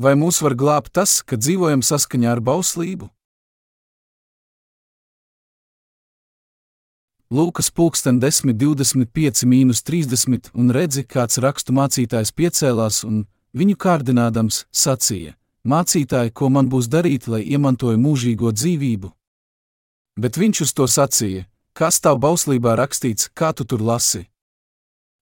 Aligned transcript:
Vai 0.00 0.14
mūs 0.16 0.38
var 0.40 0.54
glābt 0.56 0.94
tas, 0.96 1.18
ka 1.20 1.36
dzīvojam 1.36 1.82
saskaņā 1.84 2.30
ar 2.32 2.40
bauslību? 2.40 3.10
Lūkas 7.30 7.68
pulksten 7.70 8.16
10, 8.22 8.54
25, 8.56 9.44
mīnus 9.44 9.84
30, 9.84 10.48
un 10.56 10.72
redzi, 10.72 11.04
kāds 11.04 11.36
rakstu 11.44 11.76
mācītājs 11.76 12.32
piecēlās 12.32 13.02
un, 13.04 13.26
viņu 13.52 13.76
kārdinādams, 13.76 14.64
sacīja: 14.72 15.36
Mācītāji, 15.68 16.32
ko 16.32 16.48
man 16.48 16.72
būs 16.72 16.88
darīt, 16.88 17.28
lai 17.28 17.44
iemantoju 17.44 18.00
mūžīgo 18.00 18.54
dzīvību? 18.56 19.12
Bet 20.16 20.40
viņš 20.40 20.64
uz 20.64 20.72
to 20.72 20.88
sacīja: 20.88 21.44
Kas 21.76 22.00
tav 22.00 22.18
bauslībā 22.24 22.72
rakstīts, 22.80 23.28
kā 23.36 23.52
tu 23.52 23.68
tur 23.68 23.84
lasi? 23.84 24.24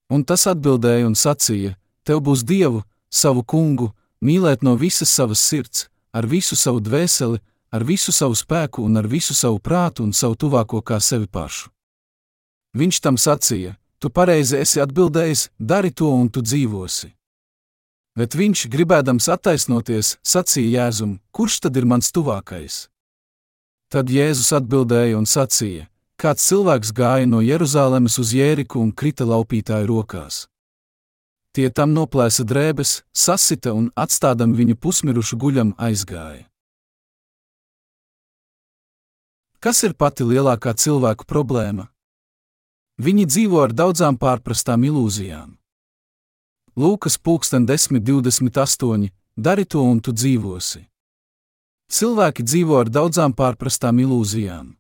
Un 0.08 0.22
tas 0.24 0.46
atbildēja 0.46 1.10
un 1.10 1.18
sacīja: 1.18 1.74
Tev 2.06 2.22
būs 2.30 2.46
dievu, 2.46 2.86
savu 3.10 3.42
kungu, 3.42 3.93
mīlēt 4.22 4.63
no 4.63 4.75
visas 4.75 5.11
savas 5.11 5.40
sirds, 5.40 5.89
ar 6.13 6.26
visu 6.26 6.57
savu 6.57 6.81
dvēseli, 6.81 7.39
ar 7.71 7.85
visu 7.85 8.13
savu 8.13 8.35
spēku 8.35 8.85
un 8.85 8.96
ar 8.96 9.07
visu 9.07 9.35
savu 9.35 9.61
prātu 9.61 10.04
un 10.07 10.13
savu 10.13 10.36
tuvāko 10.36 10.82
kā 10.82 11.00
sevi 11.00 11.26
pašu. 11.26 11.71
Viņš 12.76 13.00
tam 13.00 13.17
sacīja: 13.17 13.76
Tu 13.99 14.11
pareizi 14.11 14.59
esi 14.59 14.81
atbildējis, 14.81 15.49
dari 15.59 15.90
to 15.90 16.11
un 16.14 16.29
tu 16.29 16.43
dzīvosi. 16.43 17.12
Bet 18.18 18.35
viņš, 18.35 18.67
gribēdams 18.71 19.29
attaisnoties, 19.31 20.17
sacīja 20.23 20.85
Jēzum: 20.85 21.18
Kurš 21.31 21.61
tad 21.67 21.76
ir 21.76 21.87
mans 21.87 22.11
tuvākais? 22.12 22.89
Tad 23.89 24.11
Jēzus 24.11 24.53
atbildēja 24.59 25.18
un 25.18 25.26
sacīja: 25.26 25.89
Kāds 26.18 26.45
cilvēks 26.50 26.93
gāja 26.93 27.26
no 27.31 27.40
Jeruzalemes 27.40 28.18
uz 28.18 28.35
Jēriku 28.35 28.82
un 28.82 28.93
krita 28.93 29.25
laupītāju 29.25 29.87
rokās. 29.87 30.46
Tie 31.58 31.72
tam 31.75 31.90
noplēsa 31.90 32.44
drēbes, 32.47 32.91
sasita 33.11 33.72
un 33.75 33.89
atstādam 33.98 34.53
viņu 34.55 34.77
pusmirušu 34.78 35.34
guļam 35.42 35.73
aizgāja. 35.75 36.45
Kas 39.59 39.81
ir 39.83 39.97
pati 39.98 40.23
lielākā 40.23 40.70
cilvēku 40.79 41.27
problēma? 41.27 41.89
Viņi 43.03 43.25
dzīvo 43.27 43.64
ar 43.64 43.73
daudzām 43.75 44.14
pārprastām 44.23 44.84
ilūzijām. 44.86 45.56
Lūkas 46.79 47.19
pulksten 47.19 47.67
10.28. 47.67 49.11
Dari 49.34 49.64
to 49.67 49.83
un 49.83 49.98
tu 49.98 50.14
dzīvosi. 50.14 50.84
Cilvēki 51.91 52.47
dzīvo 52.47 52.79
ar 52.84 52.92
daudzām 52.98 53.34
pārprastām 53.34 53.98
ilūzijām. 54.05 54.77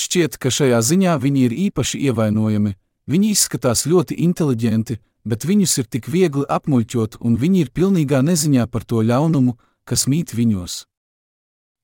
Šķiet, 0.00 0.40
ka 0.40 0.48
šajā 0.48 0.80
ziņā 0.80 1.18
viņi 1.20 1.44
ir 1.50 1.58
īpaši 1.68 2.00
ievainojami, 2.08 2.72
viņi 3.12 3.34
izskatās 3.36 3.84
ļoti 3.84 4.16
inteliģenti, 4.24 4.96
bet 5.26 5.44
viņus 5.44 5.74
ir 5.82 5.88
tik 5.90 6.06
viegli 6.08 6.46
apmuļķot, 6.56 7.18
un 7.20 7.34
viņi 7.40 7.64
ir 7.64 7.72
pilnīgā 7.74 8.22
neziņā 8.22 8.68
par 8.70 8.86
to 8.86 9.02
ļaunumu, 9.02 9.56
kas 9.84 10.06
mīt 10.06 10.32
viņos. 10.38 10.84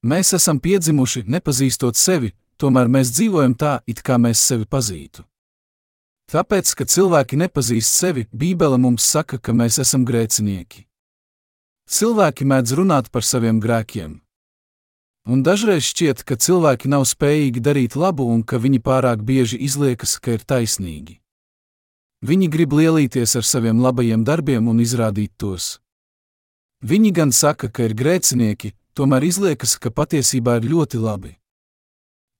Mēs 0.06 0.32
esam 0.38 0.62
piedzimuši, 0.62 1.26
nepazīstot 1.26 1.98
sevi, 1.98 2.32
tomēr 2.58 2.88
mēs 2.88 3.12
dzīvojam 3.14 3.54
tā, 3.58 3.74
it 3.86 4.02
kā 4.02 4.18
mēs 4.18 4.40
sevi 4.40 4.66
pazītu. 4.66 5.26
Tāpēc, 6.32 6.72
ka 6.78 6.86
cilvēki 6.88 7.38
nepazīst 7.42 8.00
sevi, 8.00 8.26
Bībele 8.32 8.78
mums 8.78 9.04
saka, 9.04 9.38
ka 9.38 9.52
mēs 9.52 9.82
esam 9.82 10.06
grēcinieki. 10.08 10.86
Cilvēki 11.90 12.46
mēdz 12.48 12.78
runāt 12.78 13.10
par 13.12 13.26
saviem 13.26 13.58
grēkiem, 13.60 14.22
Un 15.22 15.44
dažreiz 15.46 15.86
šķiet, 15.86 16.24
ka 16.26 16.34
cilvēki 16.34 16.88
nav 16.90 17.04
spējīgi 17.06 17.60
darīt 17.62 17.94
labu 17.94 18.24
un 18.26 18.40
ka 18.42 18.58
viņi 18.58 18.80
pārāk 18.82 19.20
bieži 19.22 19.60
izliekas, 19.62 20.16
ka 20.18 20.34
ir 20.34 20.42
taisnīgi. 20.42 21.21
Viņi 22.22 22.46
grib 22.48 22.74
lielīties 22.78 23.34
ar 23.34 23.42
saviem 23.42 23.80
labajiem 23.82 24.22
darbiem 24.22 24.68
un 24.70 24.78
izrādīt 24.78 25.32
tos. 25.36 25.80
Viņi 26.82 27.10
gan 27.14 27.32
saka, 27.34 27.66
ka 27.66 27.88
ir 27.88 27.94
grēcinieki, 27.98 28.72
tomēr 28.94 29.26
izliekas, 29.26 29.74
ka 29.78 29.90
patiesībā 29.90 30.60
ir 30.60 30.68
ļoti 30.70 30.98
labi. 31.02 31.36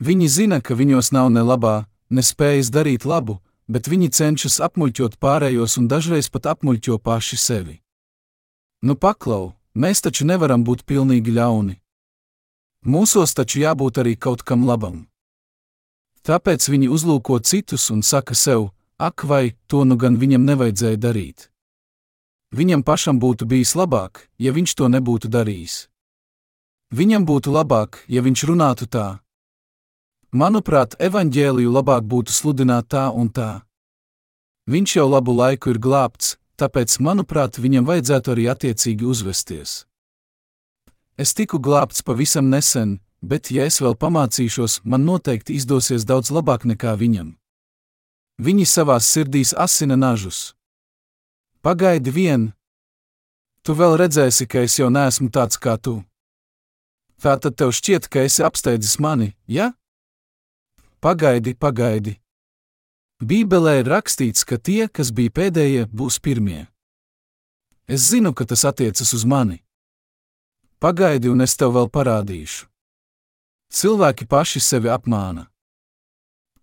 Viņi 0.03 0.29
zina, 0.29 0.61
ka 0.63 0.75
viņos 0.75 1.13
nav 1.15 1.31
ne 1.31 1.43
labā, 1.47 1.87
ne 2.11 2.23
spējas 2.23 2.71
darīt 2.75 3.07
labu, 3.07 3.41
bet 3.67 3.87
viņi 3.91 4.11
cenšas 4.11 4.61
apmuļķot 4.67 5.19
pārējos 5.23 5.79
un 5.79 5.87
dažreiz 5.91 6.29
pat 6.31 6.47
apmuļķo 6.55 6.99
paši 6.99 7.39
sevi. 7.39 7.77
Nu, 8.83 8.95
paklau, 8.95 9.55
mēs 9.75 10.03
taču 10.03 10.27
nevaram 10.27 10.65
būt 10.67 10.83
pilnīgi 10.87 11.35
ļauni. 11.39 11.79
Mūsos 12.83 13.35
taču 13.39 13.63
jābūt 13.63 14.03
arī 14.03 14.17
kaut 14.19 14.43
kam 14.43 14.67
labam. 14.67 15.07
Tāpēc 16.27 16.67
viņi 16.71 16.91
uzlūko 16.91 17.39
citus 17.43 17.89
un 17.95 18.03
saka 18.03 18.35
sev, 18.35 18.71
ak, 19.03 19.25
vai 19.27 19.57
to 19.67 19.83
nu 19.83 19.99
gan 19.99 20.15
viņam 20.15 20.47
nevajadzēja 20.47 21.01
darīt. 21.03 21.49
Viņam 22.55 22.85
pašam 22.87 23.19
būtu 23.19 23.49
bijis 23.49 23.75
labāk, 23.75 24.29
ja 24.39 24.53
viņš 24.55 24.75
to 24.79 24.87
nebūtu 24.93 25.31
darījis. 25.33 25.89
Viņam 26.93 27.25
būtu 27.27 27.51
labāk, 27.51 28.05
ja 28.07 28.23
viņš 28.23 28.45
runātu 28.51 28.87
tā. 28.87 29.07
Manuprāt, 30.33 30.95
evaņģēliju 31.01 31.73
labāk 31.73 32.05
būtu 32.05 32.33
sludināt 32.33 32.93
tā 32.93 33.09
un 33.11 33.33
tā. 33.33 33.65
Viņš 34.71 34.97
jau 35.01 35.09
labu 35.09 35.35
laiku 35.35 35.73
ir 35.73 35.81
glābts, 35.83 36.37
tāpēc, 36.61 37.01
manuprāt, 37.01 37.59
viņam 37.59 37.89
vajadzētu 37.89 38.37
arī 38.37 38.47
attiecīgi 38.53 39.09
uzvesties. 39.09 39.83
Es 41.19 41.35
tiku 41.35 41.59
glābts 41.59 42.05
pavisam 42.07 42.53
nesen, 42.53 43.01
bet, 43.21 43.51
ja 43.51 43.67
es 43.67 43.81
vēl 43.83 43.97
pamācīšos, 43.99 44.83
man 44.85 45.05
noteikti 45.09 45.57
izdosies 45.59 46.07
daudz 46.09 46.31
labāk 46.31 46.69
nekā 46.69 46.95
viņam. 47.01 47.35
Viņi 48.41 48.65
savās 48.67 49.11
sirdīs 49.13 49.53
asina 49.53 49.97
nažus. 49.97 50.55
Pagaidi 51.61 52.11
vien! 52.11 52.53
Tu 53.63 53.75
vēl 53.79 53.95
redzēsi, 54.01 54.49
ka 54.51 54.65
es 54.67 54.79
jau 54.81 54.89
neesmu 54.91 55.29
tāds 55.31 55.61
kā 55.61 55.77
tu. 55.79 56.01
Tā 57.23 57.37
tad 57.39 57.55
tev 57.55 57.71
šķiet, 57.71 58.09
ka 58.11 58.25
esi 58.27 58.43
apsteidzis 58.43 58.97
mani, 58.99 59.37
ja? 59.47 59.71
Pagaidi, 60.99 61.55
pagaidi! 61.55 62.17
Bībelē 63.23 63.77
ir 63.85 63.91
rakstīts, 63.93 64.43
ka 64.43 64.59
tie, 64.59 64.89
kas 64.91 65.13
bija 65.15 65.31
pēdējie, 65.31 65.87
būs 65.95 66.19
pirmie. 66.19 66.67
Es 67.87 68.09
zinu, 68.11 68.33
ka 68.35 68.49
tas 68.49 68.65
attiecas 68.67 69.15
uz 69.15 69.23
mani. 69.23 69.61
Pagaidi, 70.83 71.31
un 71.31 71.47
es 71.47 71.55
tev 71.55 71.77
vēl 71.77 71.87
parādīšu. 71.87 72.67
Cilvēki 73.71 74.27
paši 74.27 74.59
sevi 74.59 74.91
apmāna. 74.91 75.52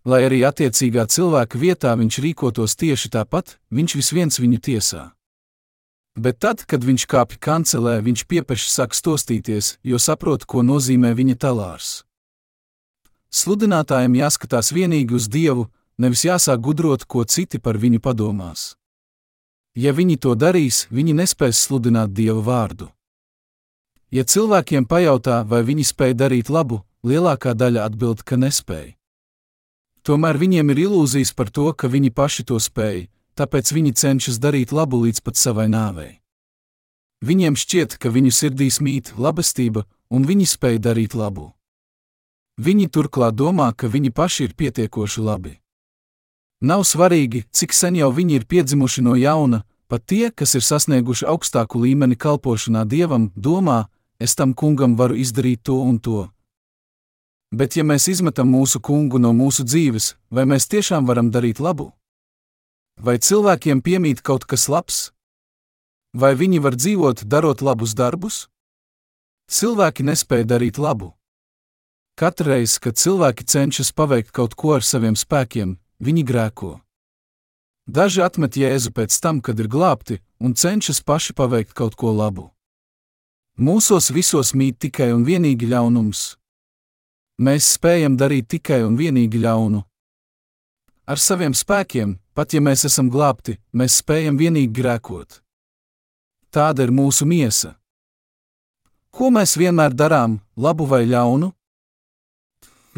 Lai 0.04 0.22
arī 0.24 0.40
attiecīgā 0.48 1.04
cilvēka 1.12 1.58
vietā 1.60 1.92
viņš 1.92 2.20
rīkotos 2.24 2.76
tieši 2.80 3.10
tāpat, 3.12 3.58
viņš 3.68 3.96
visviens 3.98 4.40
viņu 4.40 4.60
tiesā. 4.64 5.02
Bet 6.16 6.40
tad, 6.40 6.64
kad 6.64 6.84
viņš 6.84 7.04
kāpj 7.06 7.36
kancelē, 7.38 8.00
viņš 8.02 8.24
piepeši 8.26 8.70
sāk 8.72 8.96
stostīties, 8.96 9.76
jo 9.84 10.00
saprot, 10.00 10.46
ko 10.48 10.64
nozīmē 10.64 11.12
viņa 11.14 11.36
talārs. 11.36 12.02
Sludinātājiem 13.30 14.16
jāskatās 14.18 14.72
vienīgi 14.72 15.14
uz 15.14 15.28
Dievu, 15.30 15.68
nevis 16.00 16.24
jāsāk 16.24 16.60
gudrot, 16.64 17.04
ko 17.04 17.24
citi 17.24 17.60
par 17.60 17.78
viņu 17.78 18.00
padomās. 18.00 18.74
Ja 19.76 19.92
viņi 19.94 20.16
to 20.18 20.34
darīs, 20.34 20.88
viņi 20.90 21.14
nespēs 21.20 21.60
sludināt 21.62 22.10
Dieva 22.10 22.40
vārdu. 22.42 22.88
Ja 24.10 24.24
cilvēkiem 24.24 24.88
pajautā, 24.90 25.44
vai 25.46 25.62
viņi 25.62 25.84
spēj 25.86 26.16
darīt 26.18 26.50
labu, 26.50 26.82
lielākā 27.06 27.54
daļa 27.54 27.84
atbild, 27.86 28.24
ka 28.26 28.34
nespēj. 28.34 28.99
Tomēr 30.02 30.38
viņiem 30.40 30.72
ir 30.72 30.86
ilūzijas 30.86 31.34
par 31.36 31.50
to, 31.52 31.68
ka 31.76 31.88
viņi 31.92 32.10
paši 32.10 32.46
to 32.48 32.56
spēj, 32.56 33.08
tāpēc 33.36 33.72
viņi 33.76 33.92
cenšas 33.92 34.40
darīt 34.40 34.72
labu 34.72 35.02
līdz 35.04 35.20
pat 35.20 35.36
savai 35.36 35.68
nāvei. 35.68 36.20
Viņiem 37.20 37.56
šķiet, 37.56 37.98
ka 38.00 38.08
viņu 38.08 38.32
sirdīs 38.32 38.80
mīt 38.80 39.12
labestība, 39.20 39.84
un 40.08 40.24
viņi 40.24 40.46
spēj 40.48 40.80
darīt 40.80 41.14
labu. 41.14 41.50
Viņi 42.56 42.88
turklāt 42.88 43.36
domā, 43.36 43.72
ka 43.76 43.88
viņi 43.92 44.10
paši 44.12 44.48
ir 44.48 44.56
pietiekoši 44.56 45.20
labi. 45.24 45.58
Nav 46.60 46.84
svarīgi, 46.84 47.44
cik 47.52 47.72
sen 47.76 47.96
jau 47.96 48.10
viņi 48.12 48.40
ir 48.40 48.44
piedzimuši 48.48 49.04
no 49.04 49.14
jauna, 49.16 49.62
pat 49.88 50.04
tie, 50.04 50.28
kas 50.32 50.56
ir 50.56 50.64
sasnieguši 50.64 51.28
augstāku 51.28 51.80
līmeni 51.80 52.16
kalpošanā 52.16 52.84
dievam, 52.88 53.30
domā, 53.36 53.86
es 54.20 54.36
tam 54.36 54.52
kungam 54.52 54.96
varu 54.96 55.16
izdarīt 55.16 55.64
to 55.64 55.76
un 55.80 55.96
to. 55.98 56.28
Bet, 57.50 57.74
ja 57.74 57.82
mēs 57.82 58.06
izmetam 58.06 58.50
mūsu 58.54 58.78
kungu 58.78 59.18
no 59.18 59.32
mūsu 59.34 59.64
dzīves, 59.66 60.14
vai 60.30 60.44
mēs 60.46 60.68
tiešām 60.70 61.06
varam 61.08 61.32
darīt 61.34 61.58
labu? 61.58 61.90
Vai 62.94 63.18
cilvēkiem 63.18 63.82
piemīt 63.82 64.22
kaut 64.22 64.44
kas 64.46 64.68
labs? 64.70 65.10
Vai 66.14 66.34
viņi 66.38 66.60
var 66.62 66.76
dzīvot, 66.78 67.24
darot 67.26 67.62
labus 67.62 67.94
darbus? 67.98 68.46
Cilvēki 69.50 70.06
nespēja 70.06 70.46
darīt 70.46 70.78
labu. 70.78 71.14
Katru 72.14 72.52
reizi, 72.52 72.78
kad 72.78 72.98
cilvēki 73.00 73.46
cenšas 73.48 73.90
paveikt 73.98 74.30
kaut 74.30 74.54
ko 74.54 74.76
ar 74.76 74.86
saviem 74.86 75.16
spēkiem, 75.18 75.74
viņi 75.98 76.24
grēko. 76.26 76.72
Daži 77.90 78.22
atmet 78.22 78.54
jēzu 78.54 78.92
pēc 78.94 79.16
tam, 79.18 79.40
kad 79.42 79.58
ir 79.58 79.66
glābti, 79.66 80.20
un 80.38 80.54
cenšas 80.54 81.02
paši 81.02 81.34
paveikt 81.34 81.74
kaut 81.74 81.96
ko 81.98 82.12
labu. 82.14 82.50
Mūsos 83.58 84.12
visos 84.14 84.54
mīt 84.54 84.78
tikai 84.78 85.10
un 85.10 85.24
vienīgi 85.26 85.66
ļaunums. 85.72 86.39
Mēs 87.40 87.70
spējam 87.78 88.18
darīt 88.20 88.50
tikai 88.52 88.82
un 88.84 88.98
vienīgi 89.00 89.40
ļaunu. 89.40 89.80
Ar 91.08 91.18
saviem 91.18 91.54
spēkiem, 91.56 92.18
pat 92.36 92.52
ja 92.52 92.60
mēs 92.60 92.84
esam 92.84 93.08
glābti, 93.08 93.56
mēs 93.72 93.96
spējam 94.02 94.36
vienīgi 94.36 94.74
grēkot. 94.76 95.40
Tāda 96.52 96.84
ir 96.84 96.92
mūsu 96.92 97.24
miesa. 97.24 97.78
Ko 99.10 99.30
mēs 99.32 99.56
vienmēr 99.56 99.96
darām, 99.96 100.36
labu 100.56 100.84
vai 100.86 101.06
ļaunu? 101.08 101.48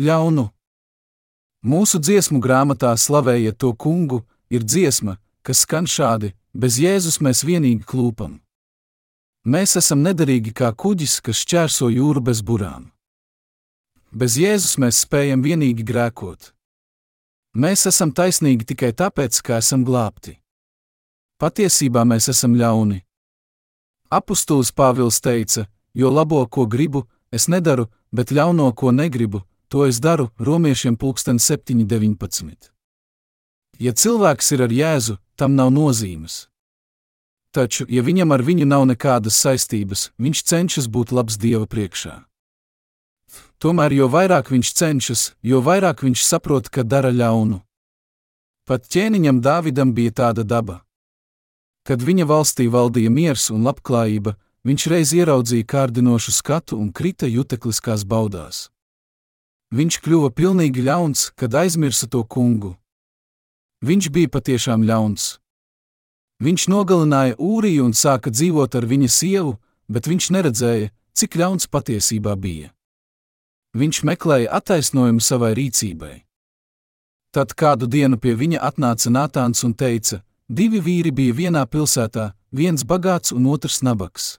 Ļaunu. 0.02 0.48
Mūsu 1.62 2.00
dziesmu 2.02 2.40
grāmatā 2.42 2.90
slavējiet 2.98 3.60
to 3.62 3.70
kungu, 3.78 4.24
ir 4.50 4.66
dziesma, 4.66 5.20
kas 5.46 5.62
skan 5.62 5.86
šādi: 5.86 6.32
bez 6.52 6.80
Jēzus 6.82 7.20
mēs 7.22 7.44
vienīgi 7.46 7.86
klūpam. 7.86 8.40
Mēs 9.46 9.76
esam 9.78 10.02
nederīgi 10.02 10.50
kā 10.50 10.72
kuģis, 10.74 11.20
kas 11.22 11.44
šķērso 11.46 11.88
jūru 11.94 12.20
bez 12.20 12.42
burām. 12.42 12.90
Bez 14.12 14.34
Jēzus 14.36 14.76
mēs 14.76 14.98
spējam 15.06 15.40
vienīgi 15.40 15.86
grēkot. 15.88 16.50
Mēs 17.56 17.86
esam 17.88 18.10
taisnīgi 18.12 18.66
tikai 18.68 18.90
tāpēc, 18.92 19.38
ka 19.40 19.56
esam 19.56 19.86
glābti. 19.88 20.34
Patiesībā 21.40 22.04
mēs 22.04 22.28
esam 22.28 22.52
ļauni. 22.52 22.98
Apostols 24.12 24.68
Pāvils 24.76 25.20
teica: 25.24 25.64
Jo 25.96 26.10
labo, 26.12 26.44
ko 26.46 26.66
gribu, 26.66 27.06
es 27.32 27.48
nedaru, 27.48 27.86
bet 28.12 28.32
ļauno, 28.36 28.68
ko 28.76 28.92
negribu, 28.92 29.42
to 29.68 29.86
es 29.88 30.00
daru, 30.00 30.28
romiešiem 30.38 30.96
7.19. 30.96 32.68
Ja 33.80 33.92
cilvēks 33.92 34.52
ir 34.52 34.62
ar 34.62 34.72
Jēzu, 34.72 35.16
tam 35.36 35.56
nav 35.56 35.72
nozīmes. 35.72 36.48
Taču, 37.52 37.86
ja 37.88 38.02
viņam 38.04 38.32
ar 38.32 38.44
viņu 38.44 38.68
nav 38.68 38.84
nekādas 38.92 39.40
saistības, 39.40 40.10
viņš 40.20 40.44
cenšas 40.44 40.86
būt 40.88 41.12
labs 41.12 41.40
Dieva 41.40 41.64
priekšā. 41.66 42.31
Tomēr, 43.62 43.92
jo 43.94 44.08
vairāk 44.10 44.48
viņš 44.50 44.70
cenšas, 44.74 45.20
jo 45.46 45.60
vairāk 45.62 46.00
viņš 46.02 46.24
saprot, 46.26 46.66
ka 46.66 46.82
dara 46.82 47.12
ļaunu. 47.14 47.60
Pat 48.66 48.88
ķēniņam 48.90 49.38
Dāvidam 49.38 49.92
bija 49.94 50.10
tāda 50.18 50.42
daba. 50.42 50.80
Kad 51.86 52.02
viņa 52.02 52.26
valstī 52.26 52.66
valdīja 52.66 53.10
miers 53.10 53.50
un 53.54 53.62
labklājība, 53.62 54.34
viņš 54.66 54.86
reiz 54.90 55.14
ieraudzīja 55.14 55.68
kārdinošu 55.74 56.34
skatu 56.34 56.80
un 56.82 56.90
krita 56.90 57.30
jutekliskās 57.30 58.02
baudās. 58.02 58.66
Viņš 59.70 60.00
kļuva 60.02 60.34
pilnīgi 60.34 60.82
ļauns, 60.82 61.30
kad 61.38 61.54
aizmirsa 61.54 62.10
to 62.10 62.26
kungu. 62.26 62.74
Viņš 63.82 64.10
bija 64.10 64.34
patiešām 64.34 64.82
ļauns. 64.90 65.38
Viņš 66.42 66.66
nogalināja 66.66 67.38
Ūriju 67.38 67.86
un 67.86 67.94
sāka 67.94 68.34
dzīvot 68.34 68.74
ar 68.74 68.90
viņa 68.90 69.08
sievu, 69.08 69.56
bet 69.86 70.10
viņš 70.10 70.30
neredzēja, 70.34 70.90
cik 71.14 71.38
ļauns 71.38 71.70
patiesībā 71.70 72.34
bija. 72.34 72.74
Viņš 73.72 74.02
meklēja 74.04 74.50
attaisnojumu 74.52 75.22
savai 75.24 75.54
rīcībai. 75.56 76.14
Tad 77.32 77.54
kādu 77.56 77.86
dienu 77.88 78.18
pie 78.20 78.34
viņa 78.36 78.58
atnāca 78.68 79.08
Nātāns 79.08 79.64
un 79.64 79.72
teica: 79.72 80.20
Divi 80.48 80.80
vīri 80.84 81.08
bija 81.10 81.32
vienā 81.32 81.62
pilsētā, 81.64 82.34
viens 82.52 82.84
bagāts 82.84 83.32
un 83.32 83.46
otrs 83.48 83.80
nabaks. 83.80 84.36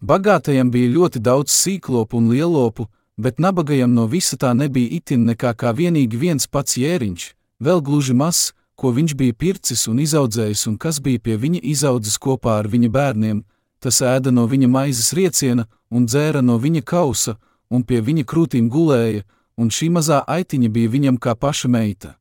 Bagātajam 0.00 0.70
bija 0.72 0.94
ļoti 0.94 1.20
daudz 1.20 1.52
sīklopu 1.52 2.16
un 2.16 2.30
lielopu, 2.32 2.88
bet 3.20 3.38
nabagajam 3.38 3.92
no 3.92 4.06
visa 4.08 4.40
tā 4.40 4.54
nebija 4.56 4.96
itin 4.96 5.28
nekā 5.28 5.52
kā 5.52 5.74
vienīgi 5.76 6.16
viens 6.16 6.48
pats 6.48 6.80
jēriņš, 6.80 7.28
vēl 7.60 7.84
gluži 7.84 8.16
mazs, 8.16 8.54
ko 8.74 8.96
viņš 8.96 9.14
bija 9.14 9.36
pircis 9.36 9.84
un 9.92 10.00
izaudzējis, 10.00 10.66
un 10.72 10.80
kas 10.80 11.04
bija 11.04 11.20
pie 11.20 11.36
viņa 11.36 11.60
izaudzis 11.62 12.16
kopā 12.16 12.56
ar 12.62 12.72
viņa 12.72 12.88
bērniem, 12.88 13.44
tas 13.78 14.00
ēda 14.00 14.32
no 14.32 14.48
viņa 14.48 14.72
maizes 14.72 15.12
rieciena 15.12 15.68
un 15.90 16.08
dzēra 16.08 16.40
no 16.40 16.56
viņa 16.56 16.82
kausa, 16.82 17.36
un 17.72 17.84
pie 17.88 18.02
viņa 18.04 18.24
krūtīm 18.28 18.68
gulēja, 18.72 19.24
un 19.56 19.72
šī 19.72 19.88
mazā 19.96 20.20
aitiņa 20.28 20.68
bija 20.72 20.92
viņam 20.92 21.16
kā 21.16 21.34
paša 21.34 21.70
meita. 21.72 22.16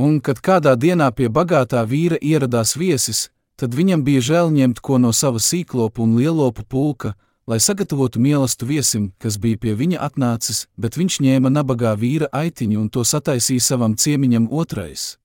Un, 0.00 0.20
kad 0.24 0.40
kādā 0.40 0.74
dienā 0.80 1.10
pie 1.12 1.28
bagātā 1.28 1.82
vīra 1.86 2.18
ieradās 2.18 2.74
viesis, 2.76 3.28
tad 3.60 3.74
viņam 3.76 4.04
bija 4.06 4.20
žēl 4.30 4.52
ņemt 4.54 4.80
ko 4.80 4.98
no 4.98 5.12
sava 5.12 5.42
sīklopu 5.42 6.02
un 6.02 6.16
lielopu 6.16 6.64
pulka, 6.64 7.14
lai 7.50 7.58
sagatavotu 7.60 8.22
mīlestību 8.22 8.70
viesim, 8.70 9.10
kas 9.18 9.36
bija 9.42 9.58
pie 9.60 9.74
viņa 9.76 10.00
atnācis, 10.06 10.66
bet 10.80 10.96
viņš 10.96 11.20
ņēma 11.26 11.52
nabagā 11.52 11.94
vīra 11.98 12.30
aitiņu 12.32 12.80
un 12.80 12.88
to 12.88 13.04
sataisīja 13.04 13.66
savam 13.70 13.96
ciemiņam 13.96 14.48
otrais. 14.50 15.16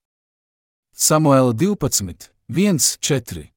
Samuēla 0.95 1.53
12, 1.53 2.31
1, 2.49 2.79
4. 2.99 3.47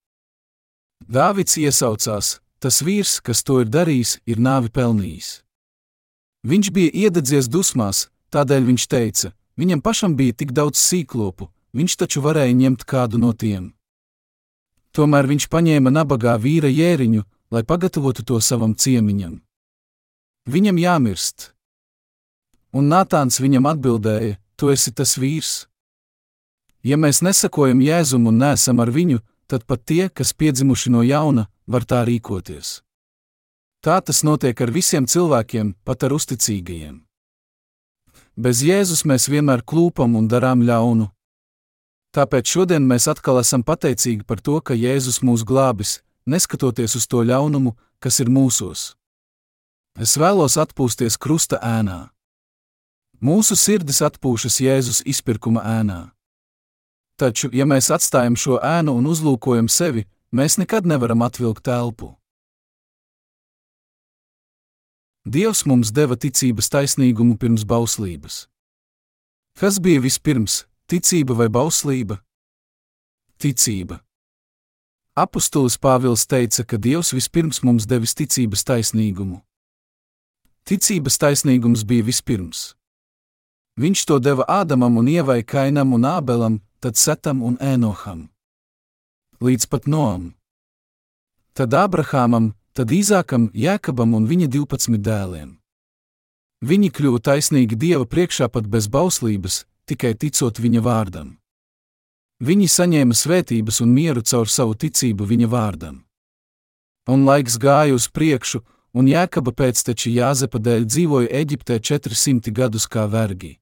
Dāvids 1.07 1.59
iesaucās: 1.59 2.39
Tas 2.59 2.83
vīrs, 2.83 3.21
kas 3.23 3.45
to 3.47 3.61
ir 3.63 3.69
darījis, 3.71 4.19
ir 4.27 4.41
nāvi 4.43 4.71
pelnījis. 4.75 5.29
Viņš 6.49 6.71
bija 6.73 6.93
iededzies 6.97 7.49
dusmās, 7.53 8.07
tādēļ 8.33 8.63
viņš 8.71 8.85
teica: 8.89 9.33
Viņam 9.61 9.83
pašam 9.85 10.15
bija 10.17 10.33
tik 10.33 10.55
daudz 10.57 10.81
sīklopu, 10.81 11.51
viņš 11.77 11.97
taču 12.01 12.23
varēja 12.25 12.55
ņemt 12.57 12.87
kādu 12.89 13.21
no 13.21 13.35
tiem. 13.37 13.75
Tomēr 14.97 15.29
viņš 15.29 15.49
paņēma 15.53 15.93
nabagā 15.93 16.39
vīra 16.41 16.71
jēriņu, 16.73 17.27
lai 17.53 17.63
pagatavotu 17.69 18.25
to 18.25 18.41
savam 18.41 18.73
ciemiņam. 18.75 19.43
Viņam 20.49 20.81
jāmirst. 20.81 21.53
Un 22.73 22.89
Nātāns 22.89 23.43
viņam 23.45 23.69
atbildēja: 23.69 24.39
Tu 24.57 24.73
esi 24.73 24.93
tas 24.93 25.19
vīrs. 25.21 25.69
Ja 26.83 26.97
mēs 26.97 27.21
nesakojam 27.21 27.83
Jēzum 27.85 28.31
un 28.31 28.41
nesam 28.41 28.81
ar 28.81 28.89
viņu, 28.89 29.21
tad 29.47 29.67
pat 29.69 29.85
tie, 29.85 30.09
kas 30.09 30.33
piedzimuši 30.33 30.91
no 30.95 31.03
jauna, 31.05 31.49
var 31.67 31.85
tā 31.85 32.05
rīkoties. 32.09 32.88
Tā 33.79 34.01
tas 34.03 34.25
notiek 34.27 34.59
ar 34.59 34.73
visiem 34.75 35.07
cilvēkiem, 35.07 35.77
pat 35.87 36.03
ar 36.03 36.15
uzticīgajiem. 36.17 36.97
Bez 38.35 38.63
Jēzus 38.67 39.05
mēs 39.07 39.29
vienmēr 39.31 39.63
klūpam 39.63 40.17
un 40.19 40.27
darām 40.31 40.65
ļaunu. 40.67 41.07
Tāpēc 42.15 42.51
šodien 42.51 42.83
mēs 42.87 43.07
atkal 43.11 43.39
esam 43.39 43.63
pateicīgi 43.63 44.27
par 44.27 44.43
to, 44.43 44.59
ka 44.59 44.75
Jēzus 44.75 45.21
mūs 45.23 45.45
glābis, 45.47 46.01
neskatoties 46.27 46.97
uz 46.99 47.07
to 47.07 47.23
ļaunumu, 47.23 47.77
kas 48.03 48.19
ir 48.19 48.31
mūsos. 48.31 48.95
Es 49.99 50.19
vēlos 50.19 50.59
atpūsties 50.59 51.19
krusta 51.19 51.59
ēnā. 51.63 52.11
Mūsu 53.23 53.55
sirdis 53.59 54.03
atpūšas 54.07 54.61
Jēzus 54.63 55.03
izpirkuma 55.07 55.63
ēnā. 55.79 56.01
Taču, 57.19 57.51
ja 57.51 57.67
mēs 57.67 57.91
atstājam 57.95 58.39
šo 58.39 58.61
ēnu 58.63 58.95
un 58.95 59.07
uzlūkojam 59.11 59.67
sevi, 59.67 60.07
mēs 60.31 60.59
nekad 60.59 60.87
nevaram 60.87 61.27
atvilkt 61.27 61.67
telpu. 61.67 62.15
Dievs 65.29 65.67
mums 65.69 65.91
deva 65.93 66.17
ticības 66.17 66.71
taisnīgumu 66.73 67.35
pirms 67.37 67.67
bauslības. 67.69 68.47
Kas 69.61 69.77
bija 69.77 70.01
vispirms, 70.01 70.63
ticība 70.89 71.35
vai 71.37 71.51
bauslība? 71.53 72.17
Ticība. 73.37 73.99
Apostolis 75.13 75.77
Pāvils 75.77 76.25
teica, 76.25 76.65
ka 76.65 76.79
Dievs 76.81 77.13
vispirms 77.13 77.61
mums 77.61 77.85
devis 77.85 78.17
ticības 78.17 78.65
taisnīgumu. 78.65 79.43
Ticības 80.65 81.21
taisnīgums 81.21 81.85
bija 81.85 82.09
vispirms. 82.09 82.73
Viņš 83.77 84.07
to 84.09 84.17
deva 84.25 84.49
Ādamam 84.49 84.97
un 84.97 85.13
Ievai 85.13 85.43
Kainam 85.45 85.93
un 85.93 86.09
Ābelam, 86.09 86.61
tad 86.81 86.97
Setam 86.97 87.45
un 87.45 87.61
Ēnoham. 87.61 88.31
Līdz 89.45 89.69
pat 89.69 89.85
Noam. 89.93 90.33
Tad 91.53 91.77
Abrahamam, 91.77 92.55
tad 92.79 92.93
Īzākam, 92.95 93.49
Jēkabam 93.59 94.15
un 94.15 94.29
viņa 94.31 94.47
12 94.55 95.01
dēliem. 95.03 95.57
Viņi 96.63 96.91
kļuva 96.95 97.19
taisnīgi 97.27 97.75
Dieva 97.75 98.07
priekšā 98.07 98.47
pat 98.55 98.71
bez 98.71 98.87
bauslības, 98.87 99.65
tikai 99.91 100.15
ticot 100.15 100.59
viņa 100.63 100.83
vārdam. 100.87 101.37
Viņi 102.39 102.69
saņēma 102.71 103.15
svētības 103.19 103.81
un 103.83 103.95
mieru 103.95 104.23
caur 104.23 104.47
savu 104.47 104.79
ticību 104.79 105.27
viņa 105.27 105.51
vārdam. 105.51 106.03
Un 107.11 107.25
laiks 107.27 107.59
gāja 107.59 107.97
uz 107.99 108.07
priekšu, 108.07 108.63
un 108.95 109.11
Jēkaba 109.11 109.55
pēcteči 109.59 110.15
Jāzepa 110.15 110.63
dēļ 110.63 110.87
dzīvoja 110.87 111.33
Eģiptē 111.41 111.81
400 111.83 112.55
gadus 112.55 112.87
kā 112.87 113.09
vergi. 113.11 113.57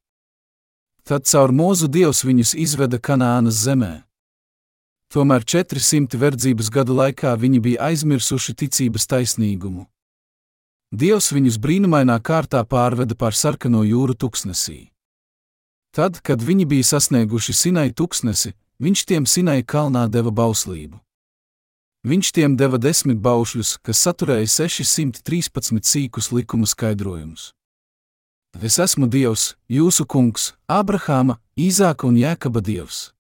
Tad 1.08 1.24
caur 1.24 1.54
mūzu 1.56 1.88
dievs 1.88 2.24
viņus 2.26 2.56
izveda 2.58 2.98
Kanānas 3.00 3.64
zemē. 3.64 4.05
Tomēr 5.12 5.44
400 5.46 6.18
verdzības 6.18 6.70
gadu 6.74 6.96
laikā 6.98 7.36
viņi 7.38 7.60
bija 7.62 7.90
aizmirsuši 7.90 8.54
ticības 8.62 9.06
taisnīgumu. 9.06 9.86
Dievs 10.90 11.32
viņus 11.34 11.58
brīnumainā 11.62 12.18
kārtā 12.22 12.62
pārveda 12.66 13.14
pār 13.18 13.34
sarkano 13.34 13.82
jūru 13.86 14.14
tuksnesī. 14.14 14.90
Tad, 15.94 16.20
kad 16.22 16.42
viņi 16.42 16.66
bija 16.68 16.84
sasnieguši 16.84 17.54
Sinai 17.54 17.90
tuksnesi, 17.90 18.52
viņš 18.82 19.04
tiem 19.08 19.26
Sinai 19.26 19.62
kalnā 19.62 20.06
deva 20.10 20.30
bauslību. 20.30 21.00
Viņš 22.06 22.30
tiem 22.36 22.54
deva 22.54 22.78
desmit 22.78 23.18
baušļus, 23.18 23.78
kas 23.82 24.02
saturēja 24.04 24.46
613 24.46 25.82
sīkus 25.82 26.30
likuma 26.30 26.68
skaidrojumus. 26.70 27.50
Es 28.62 28.78
esmu 28.78 29.08
Dievs, 29.10 29.56
jūsu 29.68 30.06
kungs, 30.06 30.54
Abrahāma, 30.70 31.40
Īzāka 31.58 32.06
un 32.06 32.14
Jēkaba 32.16 32.62
Dievs. 32.62 33.15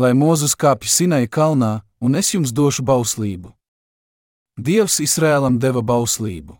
Lai 0.00 0.14
Mozus 0.16 0.54
kāpj 0.56 0.88
Sinai 0.88 1.26
kalnā, 1.28 1.82
un 2.00 2.14
es 2.16 2.30
jums 2.32 2.54
došu 2.56 2.80
bauslību. 2.88 3.50
Dievs 4.56 4.94
Izrēlam 5.04 5.58
deva 5.60 5.82
bauslību. 5.84 6.54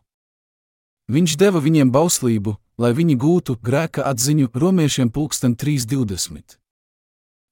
Viņš 1.09 1.37
deva 1.41 1.63
viņiem 1.65 1.89
bauslību, 1.89 2.53
lai 2.77 2.91
viņi 2.99 3.17
gūtu 3.17 3.57
grēka 3.65 4.05
atziņu 4.11 4.51
romiešiem 4.53 5.09
pulksten 5.09 5.55
3.20. 5.57 6.59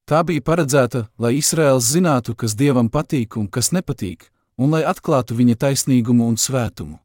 Tā 0.05 0.21
bija 0.29 0.45
paredzēta, 0.45 1.07
lai 1.17 1.39
Izraels 1.39 1.89
zinātu, 1.89 2.37
kas 2.37 2.53
Dievam 2.53 2.91
patīk 2.93 3.39
un 3.41 3.49
kas 3.49 3.73
nepatīk, 3.73 4.29
un 4.61 4.77
lai 4.77 4.83
atklātu 4.85 5.39
viņa 5.41 5.57
taisnīgumu 5.65 6.29
un 6.29 6.37
svētumu. 6.37 6.99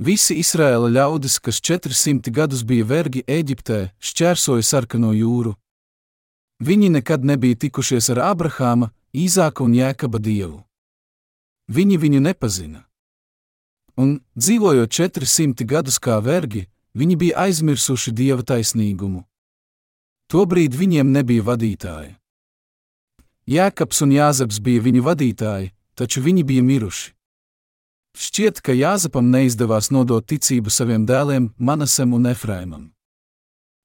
Visi 0.00 0.38
Izraēla 0.40 0.88
ļaudis, 0.88 1.36
kas 1.36 1.60
400 1.60 2.32
gadus 2.32 2.64
bija 2.64 2.88
vergi 2.88 3.26
Eģiptē, 3.28 3.90
šķērsoja 4.00 4.64
sarkano 4.64 5.12
jūru. 5.12 5.52
Viņi 6.62 6.90
nekad 6.94 7.24
nebija 7.24 7.56
tikušies 7.56 8.10
ar 8.14 8.20
Abrahāma, 8.30 8.92
Īzāka 9.14 9.62
un 9.62 9.74
Jēkaba 9.74 10.18
dievu. 10.18 10.64
Viņi 11.70 11.96
viņu 11.98 12.20
nepazina. 12.20 12.84
Un, 13.96 14.18
dzīvojot 14.34 14.90
400 14.90 15.66
gadus 15.70 16.00
kā 16.02 16.18
vergi, 16.18 16.66
viņi 16.98 17.16
bija 17.16 17.46
aizmirsuši 17.46 18.12
dieva 18.12 18.42
taisnīgumu. 18.42 19.22
Tobrīd 20.30 20.74
viņiem 20.74 21.12
nebija 21.14 21.44
vadītāja. 21.46 22.14
Jēkabs 23.46 24.00
un 24.02 24.14
Jāzeps 24.14 24.58
bija 24.58 24.82
viņu 24.82 25.04
vadītāji, 25.04 25.70
taču 25.94 26.22
viņi 26.24 26.44
bija 26.48 26.62
miruši. 26.64 27.12
Šķiet, 28.14 28.60
ka 28.62 28.72
Jāzepam 28.72 29.30
neizdevās 29.30 29.90
nodot 29.90 30.26
ticību 30.26 30.70
saviem 30.70 31.04
dēliem, 31.06 31.50
Manasam 31.58 32.14
un 32.14 32.30
Efraimam. 32.30 32.92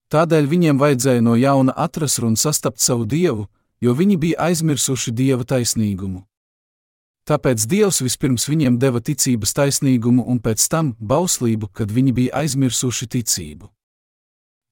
Tādēļ 0.09 0.47
viņiem 0.49 0.79
vajadzēja 0.81 1.21
no 1.21 1.35
jauna 1.37 1.73
atrast 1.77 2.23
un 2.25 2.35
sastapt 2.35 2.81
savu 2.81 3.05
dievu, 3.05 3.45
jo 3.81 3.93
viņi 3.93 4.17
bija 4.17 4.49
aizmirsuši 4.49 5.13
dieva 5.13 5.45
taisnīgumu. 5.45 6.23
Tāpēc 7.29 7.67
Dievs 7.69 8.01
vispirms 8.01 8.47
viņiem 8.49 8.79
deva 8.81 9.03
ticības 9.05 9.53
taisnīgumu 9.53 10.23
un 10.25 10.39
pēc 10.41 10.63
tam 10.65 10.95
bauslību, 10.97 11.69
kad 11.77 11.91
viņi 11.93 12.13
bija 12.17 12.41
aizmirsuši 12.41 13.05
ticību. 13.05 13.69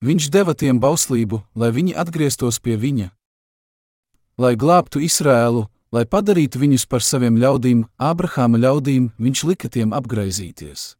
Viņš 0.02 0.30
deva 0.34 0.56
tiem 0.58 0.80
bauslību, 0.82 1.44
lai 1.54 1.70
viņi 1.74 1.94
atgrieztos 1.94 2.58
pie 2.58 2.74
viņa. 2.82 3.12
Lai 4.42 4.56
glābtu 4.58 5.02
Izrēlu, 5.06 5.68
lai 5.94 6.06
padarītu 6.06 6.58
viņus 6.62 6.86
par 6.90 7.06
saviem 7.06 7.38
ļaudīm, 7.38 7.86
Ābrahāma 7.98 8.58
ļaudīm, 8.58 9.12
viņš 9.22 9.44
lika 9.50 9.70
tiem 9.70 9.94
apgaizīties. 9.94 10.96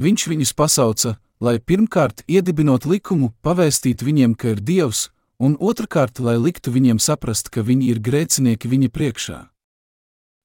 Viņš 0.00 0.28
viņus 0.28 0.52
pasauca, 0.56 1.16
lai 1.42 1.58
pirmkārt 1.58 2.22
iedibinot 2.30 2.86
likumu, 2.86 3.32
pavēstītu 3.42 4.06
viņiem, 4.06 4.36
ka 4.38 4.54
ir 4.54 4.60
Dievs, 4.62 5.08
un 5.42 5.56
otrkārt, 5.58 6.20
lai 6.22 6.36
liktu 6.38 6.70
viņiem 6.70 7.02
saprast, 7.02 7.50
ka 7.50 7.66
viņi 7.66 7.90
ir 7.90 7.98
grēcinieki 7.98 8.70
viņa 8.70 8.90
priekšā. 8.94 9.38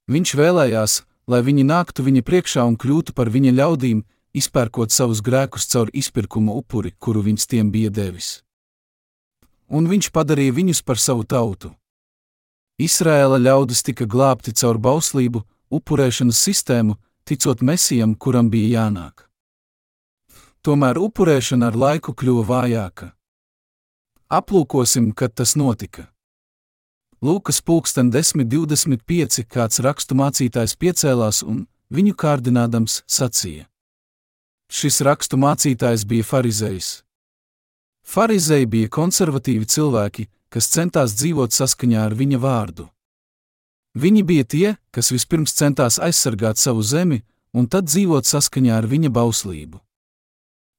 Viņš 0.10 0.34
vēlējās, 0.40 0.94
lai 1.30 1.42
viņi 1.46 1.68
nāktu 1.70 2.06
viņa 2.08 2.24
priekšā 2.26 2.66
un 2.66 2.80
kļūtu 2.82 3.14
par 3.14 3.30
viņa 3.30 3.54
ļaudīm, 3.60 4.02
izpērkot 4.34 4.94
savus 4.96 5.22
grēkus 5.22 5.70
caur 5.70 5.92
izpirkuma 5.94 6.56
upuri, 6.58 6.96
kuru 6.98 7.22
viņš 7.30 7.46
tiem 7.46 7.70
bija 7.72 7.94
devis. 7.94 8.42
Un 9.70 9.86
viņš 9.92 10.10
padarīja 10.16 10.56
viņus 10.56 10.82
par 10.82 10.98
savu 10.98 11.28
tautu. 11.28 11.76
Izraēla 12.82 13.38
ļaudis 13.38 13.84
tika 13.84 14.06
glābti 14.10 14.54
caur 14.56 14.80
bauslību, 14.82 15.44
upurēšanas 15.70 16.42
sistēmu, 16.42 16.98
ticot 17.28 17.62
mesijam, 17.62 18.16
kuram 18.16 18.50
bija 18.50 18.82
jānāk. 18.82 19.27
Tomēr 20.66 21.00
upurēšana 21.00 21.72
ar 21.72 21.78
laiku 21.78 22.14
kļuva 22.18 22.44
vājāka. 22.48 23.12
Aplūkosim, 24.28 25.14
kad 25.16 25.34
tas 25.34 25.56
notika. 25.56 26.10
Lūkas 27.24 27.62
pulksten 27.66 28.12
10.25. 28.12 29.46
kāds 29.48 29.80
rakstu 29.82 30.18
mācītājs 30.20 30.76
piecēlās 30.78 31.42
un, 31.48 31.64
viņu 31.90 32.14
kārdinādams, 32.14 33.02
sacīja: 33.08 33.66
Šis 34.70 35.00
rakstu 35.02 35.40
mācītājs 35.40 36.04
bija 36.06 36.28
farizējs. 36.28 36.90
Farizēji 38.04 38.68
bija 38.68 38.92
konservatīvi 38.92 39.66
cilvēki, 39.66 40.28
kas 40.54 40.70
centās 40.72 41.16
dzīvot 41.18 41.56
saskaņā 41.56 42.06
ar 42.06 42.14
viņa 42.16 42.40
vārdu. 42.44 42.86
Viņi 43.98 44.24
bija 44.24 44.44
tie, 44.46 44.68
kas 44.92 45.10
vispirms 45.12 45.56
centās 45.58 45.98
aizsargāt 45.98 46.60
savu 46.62 46.84
zemi, 46.84 47.24
un 47.58 47.66
tad 47.66 47.90
dzīvot 47.90 48.28
saskaņā 48.28 48.78
ar 48.78 48.86
viņa 48.86 49.10
bauslību. 49.10 49.82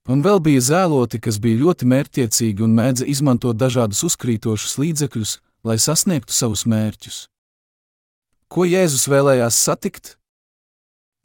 Un 0.08 0.22
vēl 0.24 0.40
bija 0.40 0.62
zēloti, 0.64 1.20
kas 1.20 1.36
bija 1.36 1.60
ļoti 1.60 1.86
mērķiecīgi 1.88 2.64
un 2.64 2.72
mēdza 2.78 3.04
izmantot 3.12 3.58
dažādus 3.60 4.00
uzkrītošus 4.08 4.78
līdzekļus, 4.80 5.34
lai 5.68 5.76
sasniegtu 5.76 6.32
savus 6.32 6.64
mērķus. 6.64 7.26
Ko 8.48 8.64
Jēzus 8.64 9.04
vēlējās 9.12 9.58
satikt? 9.60 10.14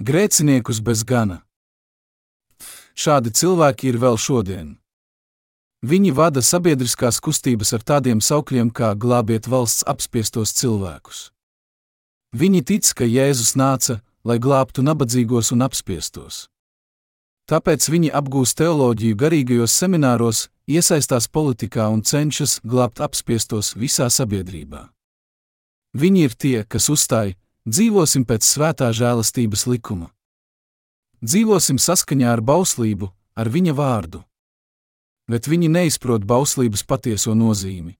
Grēciniekus 0.04 0.82
bez 0.84 1.06
gana. 1.08 1.40
Šādi 2.94 3.32
cilvēki 3.32 3.94
ir 3.94 4.02
vēl 4.04 4.20
šodien. 4.20 4.75
Viņi 5.84 6.12
vada 6.16 6.44
sabiedriskās 6.44 7.22
kustības 7.24 7.74
ar 7.75 7.88
tādiem 7.88 8.20
saukļiem 8.20 8.70
kā 8.75 8.94
glābiet 9.00 9.48
valsts 9.48 9.88
apspiestos 9.88 10.52
cilvēkus. 10.60 11.30
Viņi 12.36 12.63
tic, 12.68 12.92
ka 12.92 13.08
Jēzus 13.08 13.56
nāca, 13.56 14.02
lai 14.28 14.40
glābtu 14.44 14.84
nabadzīgos 14.84 15.52
un 15.56 15.63
apspiestos. 15.63 16.50
Tāpēc 17.50 17.90
viņi 17.92 18.10
apgūst 18.16 18.56
teoloģiju 18.62 19.18
garīgajos 19.20 19.74
semināros, 19.76 20.48
iesaistās 20.68 21.28
politikā 21.28 21.90
un 21.92 22.00
cenšas 22.08 22.62
glābt 22.64 23.02
apspiestos 23.04 23.74
visā 23.76 24.08
sabiedrībā. 24.08 24.88
Viņi 25.94 26.24
ir 26.24 26.36
tie, 26.40 26.58
kas 26.64 26.88
uzstāj, 26.90 27.36
dzīvosim 27.68 28.24
pēc 28.26 28.48
svētā 28.48 28.94
žēlastības 28.96 29.68
likuma. 29.68 30.08
Dzīvosim 31.24 31.78
saskaņā 31.80 32.32
ar 32.32 32.42
bauslību, 32.42 33.12
ar 33.36 33.52
viņa 33.52 33.76
vārdu. 33.76 34.24
Bet 35.28 35.48
viņi 35.48 35.70
neizprot 35.72 36.24
bauslības 36.28 36.84
patieso 36.88 37.36
nozīmi. 37.36 37.96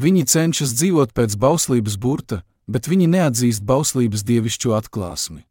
Viņi 0.00 0.24
cenšas 0.32 0.74
dzīvot 0.76 1.12
pēc 1.16 1.36
bauslības 1.36 1.96
burta, 2.00 2.42
bet 2.68 2.88
viņi 2.88 3.08
neatzīst 3.10 3.64
bauslības 3.66 4.24
dievišķo 4.24 4.76
atklāsmi. 4.76 5.44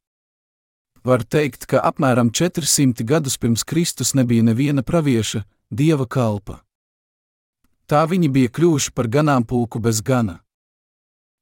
Var 1.03 1.24
teikt, 1.24 1.65
ka 1.70 1.79
apmēram 1.79 2.32
400 2.32 3.06
gadus 3.08 3.38
pirms 3.39 3.63
Kristus 3.63 4.13
nebija 4.13 4.44
neviena 4.44 4.84
pravieša, 4.84 5.46
dieva 5.72 6.06
kalpa. 6.06 6.60
Tā 7.89 8.03
viņi 8.06 8.29
bija 8.29 8.50
kļuvuši 8.53 8.91
par 8.94 9.08
ganāmpulku 9.08 9.79
bez 9.79 10.01
gana. 10.06 10.41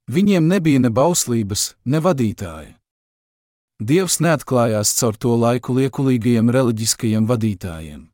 Viņiem 0.08 0.46
nebija 0.48 0.80
ne 0.80 0.92
bauslības, 0.94 1.74
ne 1.84 2.00
vadītāja. 2.00 2.78
Dievs 3.84 4.22
neatklājās 4.24 4.94
caur 4.98 5.18
to 5.18 5.34
laiku 5.36 5.76
liekulīgajiem 5.78 6.48
reliģiskajiem 6.54 7.28
vadītājiem. 7.28 8.08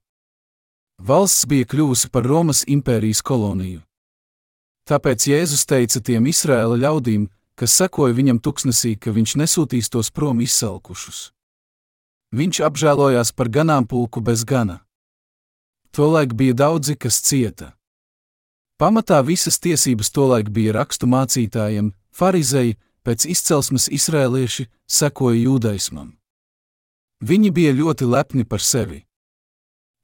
Valsts 1.04 1.46
bija 1.46 1.68
kļuvusi 1.68 2.10
par 2.10 2.26
Romas 2.28 2.64
impērijas 2.68 3.22
koloniju. 3.22 3.84
Tāpēc 4.90 5.28
Jēzus 5.30 5.64
teica 5.68 6.02
tiem 6.02 6.26
Izraēla 6.32 6.80
ļaudīm, 6.82 7.30
kas 7.56 7.76
sekoja 7.80 8.16
viņam 8.18 8.42
tuksnesī, 8.44 8.96
ka 8.98 9.14
viņš 9.14 9.38
nesūtīs 9.44 9.92
tos 9.94 10.12
prom 10.12 10.42
izsalkušus. 10.42 11.33
Viņš 12.34 12.64
apžēlojās 12.66 13.30
par 13.38 13.50
ganāmpulku 13.54 14.22
bez 14.26 14.42
gana. 14.42 14.80
Tolaik 15.94 16.34
bija 16.34 16.56
daudzi, 16.58 16.96
kas 16.98 17.20
cieta. 17.22 17.76
Pamatā 18.82 19.20
visas 19.22 19.60
tiesības 19.62 20.10
tolaik 20.10 20.50
bija 20.50 20.74
rakstu 20.80 21.06
mācītājiem, 21.06 21.92
farizēji, 22.10 22.80
pēc 23.06 23.28
izcelsmes 23.30 23.86
izrēlieši, 23.94 24.66
sekoja 24.90 25.44
jūdaismam. 25.44 26.16
Viņi 27.22 27.52
bija 27.54 27.76
ļoti 27.78 28.10
lepni 28.10 28.48
par 28.50 28.66
sevi. 28.66 29.04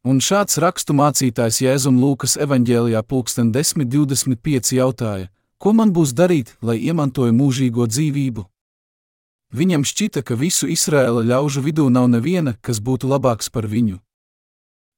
Un 0.05 0.21
šāds 0.21 0.61
rakstu 0.61 0.93
mācītājs 0.95 1.63
Jēzum 1.65 1.97
Lūkas 1.99 2.37
evanģēlijā 2.39 3.01
pulksten 3.09 3.49
10.25 3.51 4.77
jautāja, 4.77 5.27
ko 5.57 5.73
man 5.73 5.89
būs 5.97 6.13
darīt, 6.13 6.53
lai 6.61 6.77
iemantoju 6.77 7.33
mūžīgo 7.35 7.89
dzīvību? 7.89 8.45
Viņam 9.49 9.81
šķita, 9.81 10.21
ka 10.21 10.37
visu 10.37 10.69
Izraēla 10.69 11.23
ļaužu 11.25 11.63
vidū 11.65 11.87
nav 11.89 12.05
neviena, 12.11 12.53
kas 12.61 12.77
būtu 12.77 13.09
labāks 13.09 13.49
par 13.49 13.65
viņu. 13.65 13.97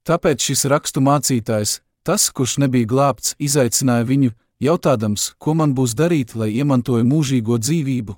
Tāpēc 0.04 0.44
šis 0.44 0.66
rakstu 0.68 1.00
mācītājs, 1.06 1.80
tas, 2.04 2.28
kurš 2.36 2.58
nebija 2.60 2.90
glābts, 2.90 3.36
izaicināja 3.40 4.04
viņu, 4.10 4.34
jautādams, 4.60 5.32
ko 5.40 5.54
man 5.56 5.76
būs 5.78 5.96
darīt, 5.96 6.36
lai 6.36 6.52
iemantoju 6.58 7.06
mūžīgo 7.08 7.58
dzīvību. 7.62 8.18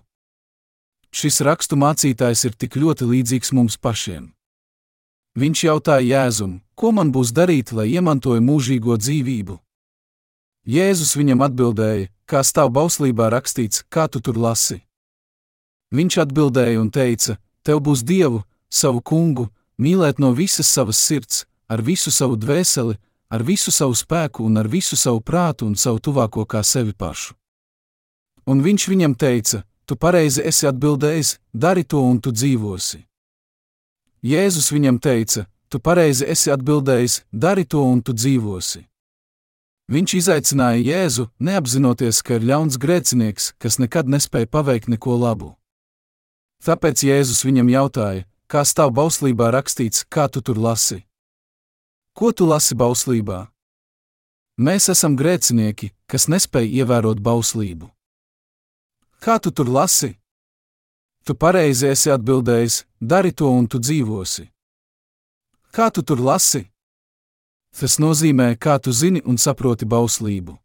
Šis 1.13 1.43
rakstu 1.45 1.77
mācītājs 1.77 2.47
ir 2.47 2.55
tik 2.57 2.79
ļoti 2.81 3.05
līdzīgs 3.05 3.53
mums 3.53 3.77
pašiem. 3.77 4.31
Viņš 5.37 5.63
jautāja 5.67 6.05
Jēzum, 6.05 6.61
ko 6.73 6.91
man 6.93 7.11
būs 7.13 7.33
darīt, 7.33 7.71
lai 7.73 7.91
iemantoju 7.93 8.41
mūžīgo 8.41 8.97
dzīvību. 8.97 9.59
Jēzus 10.65 11.13
viņam 11.19 11.45
atbildēja, 11.45 12.09
kā 12.25 12.41
stāv 12.41 12.71
bauslībā 12.73 13.29
rakstīts, 13.33 13.83
kā 13.89 14.07
tu 14.07 14.21
tur 14.23 14.39
lasi. 14.39 14.81
Viņš 15.93 16.17
atbildēja 16.25 16.81
un 16.81 16.89
teica: 16.89 17.38
Tev 17.62 17.79
būs 17.85 18.01
dievu, 18.01 18.41
savu 18.69 19.01
kungu, 19.01 19.50
mīlēt 19.77 20.19
no 20.19 20.33
visas 20.33 20.67
savas 20.67 20.97
sirds, 20.97 21.45
ar 21.69 21.81
visu 21.81 22.12
savu 22.12 22.35
dvēseli, 22.35 22.97
ar 23.29 23.43
visu 23.45 23.71
savu 23.71 23.93
spēku 23.93 24.45
un 24.45 24.57
ar 24.57 24.67
visu 24.67 24.97
savu 24.97 25.21
prātu 25.21 25.69
un 25.69 25.75
savu 25.75 26.01
tuvāko 26.01 26.45
kā 26.50 26.63
sevi 26.63 26.93
pašu. 26.93 27.35
Un 28.50 28.65
viņš 28.65 28.89
viņam 28.89 29.15
teica: 29.15 29.63
Tu 29.85 29.95
pareizi 29.95 30.41
esi 30.41 30.67
atbildējis, 30.67 31.38
dari 31.53 31.83
to 31.83 32.01
un 32.01 32.19
tu 32.19 32.31
dzīvosi. 32.31 33.03
Jēzus 34.23 34.71
viņam 34.71 35.00
teica: 35.00 35.45
Tu 35.69 35.79
pareizi 35.79 36.25
esi 36.25 36.51
atbildējis, 36.51 37.21
dari 37.31 37.65
to 37.65 37.83
un 37.83 38.01
tu 38.01 38.13
dzīvosi. 38.13 38.85
Viņš 39.91 40.13
izaicināja 40.15 40.79
Jēzu, 40.79 41.27
neapzinoties, 41.39 42.21
ka 42.23 42.39
ir 42.39 42.47
ļauns 42.47 42.79
grēcinieks, 42.79 43.51
kas 43.59 43.77
nekad 43.83 44.07
nespēja 44.07 44.47
paveikt 44.47 44.88
neko 44.88 45.17
labu. 45.19 45.57
Tāpēc 46.63 47.03
Jēzus 47.03 47.43
viņam 47.43 47.67
jautāja, 47.74 48.24
kā 48.48 48.62
stāv 48.63 48.93
bauslībā 48.96 49.50
rakstīts, 49.51 50.05
kā 50.08 50.29
tu 50.32 50.39
tur 50.39 50.55
lasi. 50.55 51.01
Ko 52.15 52.32
tu 52.32 52.48
lasi 52.48 52.77
bauslībā? 52.79 53.48
Mēs 54.63 54.88
esam 54.93 55.17
grēcinieki, 55.20 55.91
kas 56.08 56.29
nespēj 56.29 56.70
ievērot 56.79 57.20
bauslību. 57.20 57.89
Kā 59.20 59.39
tu 59.43 59.51
tur 59.51 59.67
lasi? 59.67 60.13
Tu 61.25 61.36
pareizi 61.36 61.88
esi 61.89 62.12
atbildējis, 62.13 62.84
dari 63.01 63.32
to 63.32 63.50
un 63.50 63.67
tu 63.67 63.79
dzīvosi. 63.79 64.46
Kā 65.74 65.89
tu 65.91 66.03
tur 66.03 66.20
lasi? 66.22 66.67
Tas 67.74 67.98
nozīmē, 67.98 68.53
kā 68.55 68.77
tu 68.79 68.93
zini 68.93 69.24
un 69.25 69.39
saproti 69.41 69.88
bauslību. 69.89 70.60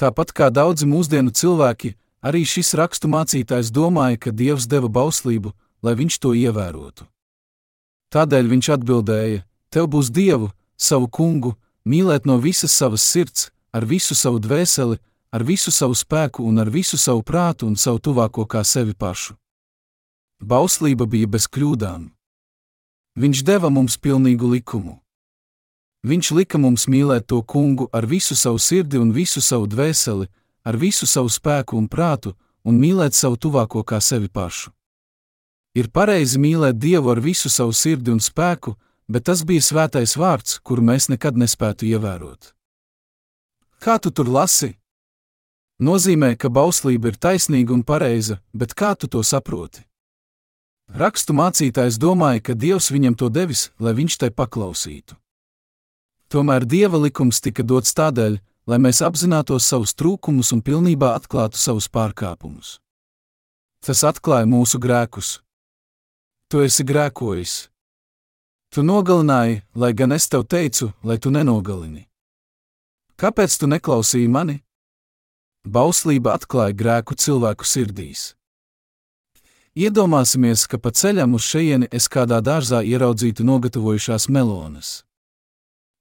Tāpat 0.00 0.32
kā 0.34 0.48
daudzi 0.50 0.88
mūsdienu 0.88 1.30
cilvēki, 1.30 1.94
arī 2.22 2.44
šis 2.44 2.74
rakstu 2.78 3.08
mācītājs 3.08 3.72
domāja, 3.72 4.18
ka 4.20 4.30
Dievs 4.30 4.66
deva 4.68 4.88
bauslību, 4.88 5.52
lai 5.82 5.94
viņš 5.96 6.18
to 6.20 6.34
ievērotu. 6.36 7.06
Tādēļ 8.10 8.48
viņš 8.50 8.70
atbildēja: 8.76 9.44
Tev 9.70 9.86
būs 9.86 10.10
dievu, 10.10 10.50
savu 10.76 11.08
kungu, 11.08 11.54
mīlēt 11.86 12.26
no 12.26 12.38
visas 12.38 12.72
savas 12.72 13.02
sirds, 13.06 13.50
ar 13.72 13.86
visu 13.86 14.14
savu 14.14 14.40
dvēseli, 14.42 14.98
ar 15.30 15.44
visu 15.46 15.70
savu 15.70 15.94
spēku 15.94 16.42
un 16.42 16.58
ar 16.58 16.70
visu 16.70 16.98
savu 16.98 17.22
prātu 17.22 17.68
un 17.70 17.76
savu 17.76 18.00
tuvāko 18.02 18.46
kā 18.46 18.64
sevi 18.64 18.94
pašu. 18.94 19.36
Bauslība 20.40 21.06
bija 21.06 21.28
bez 21.28 21.46
kļūdām. 21.46 22.08
Viņš 23.20 23.42
deva 23.44 23.70
mums 23.70 23.98
pilnīgu 24.00 24.48
likumu. 24.56 24.98
Viņš 26.02 26.30
lika 26.32 26.58
mums 26.58 26.86
mīlēt 26.88 27.26
to 27.28 27.42
kungu 27.42 27.90
ar 27.92 28.06
visu 28.08 28.34
savu 28.34 28.58
sirdi 28.58 28.96
un 28.98 29.12
visu 29.12 29.42
savu 29.44 29.68
dvēseli, 29.68 30.30
ar 30.64 30.76
visu 30.76 31.06
savu 31.06 31.30
spēku 31.32 31.78
un 31.78 31.88
prātu, 31.88 32.34
un 32.64 32.78
mīlēt 32.80 33.16
savu 33.16 33.36
tuvāko 33.36 33.82
kā 33.84 34.00
sevi 34.00 34.28
pašu. 34.28 34.70
Ir 35.74 35.90
pareizi 35.94 36.38
mīlēt 36.42 36.78
Dievu 36.82 37.12
ar 37.12 37.20
visu 37.22 37.48
savu 37.48 37.72
sirdi 37.72 38.10
un 38.10 38.20
spēku, 38.20 38.74
bet 39.08 39.26
tas 39.26 39.44
bija 39.46 39.62
svētais 39.62 40.16
vārds, 40.18 40.58
kuru 40.62 40.82
mēs 40.82 41.08
nekad 41.10 41.38
nespētu 41.38 41.86
ievērot. 41.86 42.54
Kā 43.80 43.98
tu 44.02 44.10
tur 44.10 44.28
lasi? 44.28 44.74
Nozīmē, 45.80 46.34
ka 46.36 46.50
bauslība 46.52 47.08
ir 47.08 47.16
taisnīga 47.16 47.72
un 47.72 47.84
pareiza, 47.86 48.40
bet 48.52 48.74
kā 48.76 48.92
tu 48.98 49.08
to 49.08 49.22
saproti? 49.24 49.86
Rakstu 50.90 51.32
mācītājs 51.38 51.96
domāja, 52.02 52.42
ka 52.42 52.54
Dievs 52.58 52.90
viņam 52.90 53.14
to 53.14 53.30
devis, 53.30 53.70
lai 53.78 53.94
viņš 53.94 54.16
tai 54.20 54.30
paklausītu. 54.34 55.14
Tomēr 56.30 56.66
Dieva 56.66 56.98
likums 56.98 57.40
tika 57.40 57.62
dots 57.62 57.94
tādēļ, 57.94 58.40
lai 58.66 58.78
mēs 58.82 59.00
apzinātos 59.06 59.68
savus 59.68 59.94
trūkumus 59.94 60.52
un 60.56 60.60
pilnībā 60.60 61.14
atklātu 61.16 61.60
savus 61.60 61.88
pārkāpumus. 61.88 62.78
Tas 63.80 64.04
atklāja 64.04 64.48
mūsu 64.48 64.80
grēkus. 64.82 65.38
Tu 66.50 66.64
esi 66.66 66.84
grēkojis, 66.84 67.70
Tu 68.70 68.84
nogalināji, 68.86 69.64
lai 69.74 69.90
gan 69.98 70.12
es 70.14 70.28
tev 70.30 70.44
teicu, 70.46 70.92
lai 71.02 71.16
tu 71.18 71.32
nenogalini. 71.34 72.04
Kāpēc 73.18 73.56
tu 73.58 73.66
neklausīji 73.66 74.28
mani? 74.30 74.60
Bauslība 75.66 76.36
atklāja 76.38 76.76
grēku 76.78 77.16
cilvēku 77.18 77.66
sirdīs. 77.66 78.36
Iedomāsimies, 79.74 80.68
ka 80.70 80.78
pa 80.78 80.92
ceļam 80.94 81.34
uz 81.34 81.48
šejieni 81.50 81.88
es 81.90 82.06
kādā 82.06 82.38
dārzā 82.38 82.84
ieraudzītu 82.86 83.42
nogatavojušās 83.42 84.28
melonas. 84.30 85.02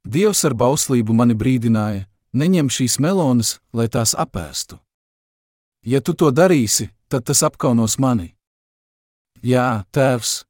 Dievs 0.06 0.46
ar 0.46 0.54
bauslību 0.54 1.18
mani 1.18 1.34
brīdināja: 1.34 2.06
neņem 2.34 2.70
šīs 2.70 3.00
melonas, 3.00 3.60
lai 3.74 3.88
tās 3.88 4.16
apēstu. 4.18 4.80
Ja 5.86 6.02
tu 6.02 6.14
to 6.14 6.32
darīsi, 6.32 6.90
tad 7.08 7.26
tas 7.30 7.44
apkaunos 7.44 7.98
mani. 8.00 8.36
Jā, 9.42 9.86
tēvs, 9.96 10.44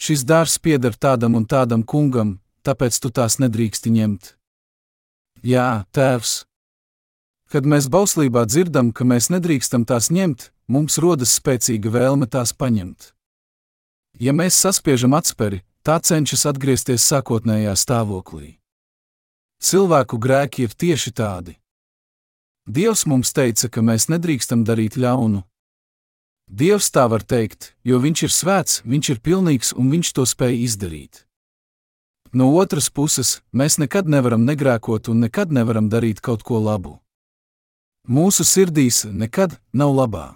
Šis 0.00 0.22
dārs 0.24 0.56
pieder 0.56 0.94
tādam 0.96 1.34
un 1.36 1.44
tādam 1.44 1.82
kungam, 1.84 2.38
tāpēc 2.64 2.96
tu 3.04 3.10
tās 3.12 3.36
nedrīksti 3.36 3.90
ņemt. 3.92 4.30
Jā, 5.44 5.84
tēvs. 5.92 6.46
Kad 7.52 7.68
mēs 7.68 7.90
bauslībā 7.92 8.46
dzirdam, 8.48 8.94
ka 8.96 9.04
mēs 9.04 9.28
nedrīkstam 9.28 9.84
tās 9.84 10.08
ņemt, 10.08 10.46
mums 10.72 10.96
rodas 11.04 11.34
spēcīga 11.36 11.92
vēlme 11.92 12.30
tās 12.32 12.54
paņemt. 12.56 13.12
Ja 14.24 14.32
mēs 14.32 14.56
saspiežam 14.56 15.12
atsperi, 15.18 15.60
tā 15.84 15.98
cenšas 16.00 16.46
atgriezties 16.48 17.04
sākotnējā 17.04 17.76
stāvoklī. 17.76 18.59
Cilvēku 19.60 20.18
grēki 20.18 20.64
ir 20.64 20.74
tieši 20.74 21.12
tādi. 21.12 21.56
Dievs 22.66 23.06
mums 23.06 23.32
teica, 23.36 23.68
ka 23.68 23.82
mēs 23.84 24.08
nedrīkstam 24.08 24.64
darīt 24.64 24.96
ļaunu, 24.96 25.44
Dievs 26.50 26.88
tā 26.90 27.04
var 27.06 27.22
teikt, 27.22 27.76
jo 27.86 28.00
Viņš 28.02 28.22
ir 28.26 28.32
svēts, 28.34 28.80
Viņš 28.82 29.10
ir 29.14 29.18
pilnīgs 29.22 29.70
un 29.78 29.90
Viņš 29.94 30.08
to 30.18 30.26
spēj 30.26 30.56
izdarīt. 30.66 31.22
No 32.34 32.50
otras 32.58 32.90
puses, 32.90 33.38
mēs 33.54 33.78
nekad 33.78 34.10
nevaram 34.10 34.42
negrēkot 34.42 35.08
un 35.10 35.22
nekad 35.22 35.54
nevaram 35.54 35.86
darīt 35.90 36.18
kaut 36.18 36.42
ko 36.42 36.58
labu. 36.58 36.98
Mūsu 38.10 38.42
sirdīs 38.42 39.04
nekad 39.06 39.60
nav 39.72 39.94
labā. 39.94 40.26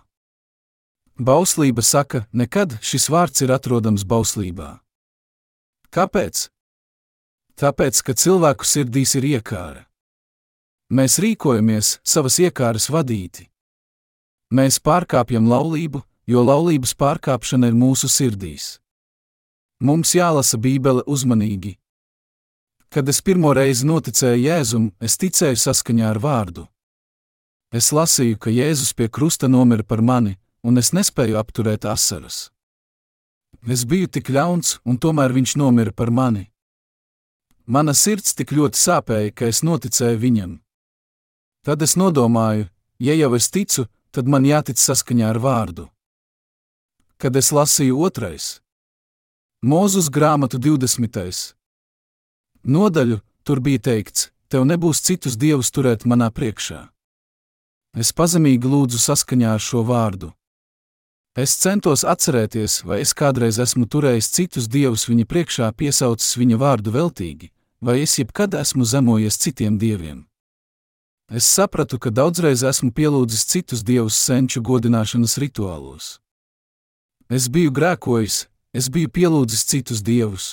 Bauslība 1.19 1.83
saka, 1.83 2.27
nekad 2.31 2.79
šis 2.83 3.11
vārds 3.11 3.43
ir 3.43 3.51
atrodams 3.51 4.07
bauslībā. 4.07 4.79
Kāpēc? 5.91 6.49
Tāpēc, 7.55 8.01
ka 8.03 8.15
cilvēku 8.19 8.67
sirdīs 8.67 9.15
ir 9.15 9.27
iekāra. 9.37 9.85
Mēs 10.91 11.21
rīkojamies 11.23 11.99
savas 12.03 12.41
iekāras 12.43 12.89
vadīti. 12.91 13.47
Mēs 14.55 14.81
pārkāpjam 14.83 15.47
laulību, 15.49 16.03
jo 16.27 16.43
laulības 16.43 16.95
pārkāpšana 16.99 17.71
ir 17.71 17.77
mūsu 17.79 18.11
sirdīs. 18.11 18.79
Mums 19.83 20.15
jālasa 20.15 20.59
Bībele 20.59 21.03
uzmanīgi. 21.07 21.77
Kad 22.95 23.09
es 23.11 23.19
pirmo 23.23 23.51
reizi 23.55 23.87
noticēju 23.87 24.45
Jēzum, 24.45 24.91
es 25.03 25.19
ticēju 25.19 25.59
saskaņā 25.59 26.11
ar 26.11 26.21
vārdu. 26.23 26.69
Es 27.75 27.91
lasīju, 27.91 28.39
ka 28.39 28.55
Jēzus 28.55 28.95
pie 28.95 29.09
krusta 29.11 29.51
nomira 29.51 29.83
par 29.83 30.03
mani, 30.03 30.37
un 30.63 30.79
es 30.79 30.93
nespēju 30.95 31.39
apturēt 31.41 31.87
asaras. 31.91 32.49
Es 33.67 33.83
biju 33.83 34.07
tik 34.07 34.31
ļauns, 34.31 34.79
un 34.87 34.99
tomēr 34.99 35.35
viņš 35.35 35.57
nomira 35.59 35.91
par 35.91 36.11
mani. 36.15 36.54
Mana 37.67 37.95
sirds 37.97 38.35
tik 38.37 38.53
ļoti 38.53 38.77
sāpēja, 38.77 39.33
ka 39.33 39.49
es 39.49 39.63
noticēju 39.65 40.19
viņam. 40.21 40.59
Tad 41.65 41.83
es 41.83 41.97
nodomāju, 41.97 42.69
ja 43.01 43.15
jau 43.17 43.31
es 43.39 43.49
ticu, 43.49 43.87
tad 44.13 44.29
man 44.29 44.45
jātic 44.45 44.77
saskaņā 44.77 45.31
ar 45.33 45.41
vārdu. 45.41 45.89
Kad 47.17 47.37
es 47.41 47.49
lasīju 47.57 48.03
otrais, 48.05 48.59
Mūzus 49.65 50.11
grāmatu 50.13 50.59
20. 50.61 51.55
nodaļu, 52.69 53.17
tur 53.49 53.61
bija 53.65 53.81
teikts: 53.81 54.27
Tev 54.53 54.67
nebūs 54.69 55.01
citus 55.01 55.39
dievus 55.41 55.71
turēt 55.73 56.05
manā 56.05 56.29
priekšā. 56.29 56.83
Es 57.97 58.13
pazemīgi 58.13 58.69
lūdzu 58.69 59.01
saskaņā 59.01 59.55
ar 59.57 59.65
šo 59.65 59.81
vārdu. 59.89 60.35
Es 61.33 61.57
centos 61.57 62.05
atcerēties, 62.05 62.83
vai 62.85 63.01
es 63.07 63.17
kādreiz 63.17 63.57
esmu 63.65 63.89
turējis 63.89 64.29
citus 64.37 64.69
dievus 64.69 65.09
viņa 65.09 65.25
priekšā, 65.33 65.73
piesaucis 65.73 66.37
viņa 66.37 66.61
vārdu 66.61 66.93
veltīgi, 66.93 67.49
vai 67.85 68.01
es 68.03 68.19
jebkad 68.19 68.55
esmu 68.55 68.85
zemojies 68.85 69.37
citiem 69.37 69.79
dieviem. 69.79 70.25
Es 71.29 71.45
sapratu, 71.45 71.99
ka 71.99 72.11
daudzreiz 72.11 72.63
esmu 72.65 72.91
pielūdzis 72.97 73.45
citus 73.49 73.83
dievus 73.85 74.17
senču 74.17 74.63
godināšanas 74.65 75.37
rituālos. 75.43 76.07
Es 77.29 77.49
biju 77.49 77.73
grēkojis, 77.77 78.47
es 78.73 78.89
biju 78.93 79.09
pielūdzis 79.09 79.65
citus 79.69 80.01
dievus. 80.05 80.47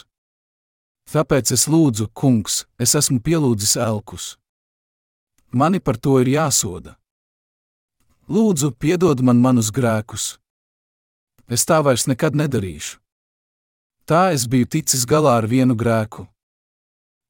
Tāpēc 1.12 1.52
es 1.56 1.67
lūdzu, 1.72 2.08
kungs, 2.15 2.65
es 2.80 2.96
esmu 3.00 3.20
pielūdzis 3.24 3.78
elkus. 3.80 4.36
Mani 5.52 5.80
par 5.80 6.00
to 6.00 6.20
ir 6.24 6.32
jāsoda. 6.32 6.96
Lūdzu, 8.32 8.72
piedod 8.80 9.24
man 9.24 9.39
manus 9.44 9.72
grēkus. 9.76 10.38
Es 11.52 11.67
tā 11.67 11.82
vairs 11.84 12.08
nekad 12.08 12.36
nedarīšu. 12.36 13.00
Tā 14.08 14.32
es 14.36 14.48
biju 14.48 14.67
ticis 14.72 15.04
galā 15.08 15.38
ar 15.39 15.48
vienu 15.52 15.76
grēku. 15.76 16.28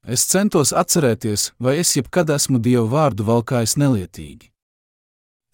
Es 0.02 0.24
centos 0.26 0.72
atcerēties, 0.74 1.52
vai 1.62 1.76
es 1.78 1.92
jebkad 1.94 2.32
esmu 2.34 2.58
Dievu 2.58 2.88
vārdu 2.90 3.22
valkājis 3.22 3.76
nelietīgi. 3.78 4.48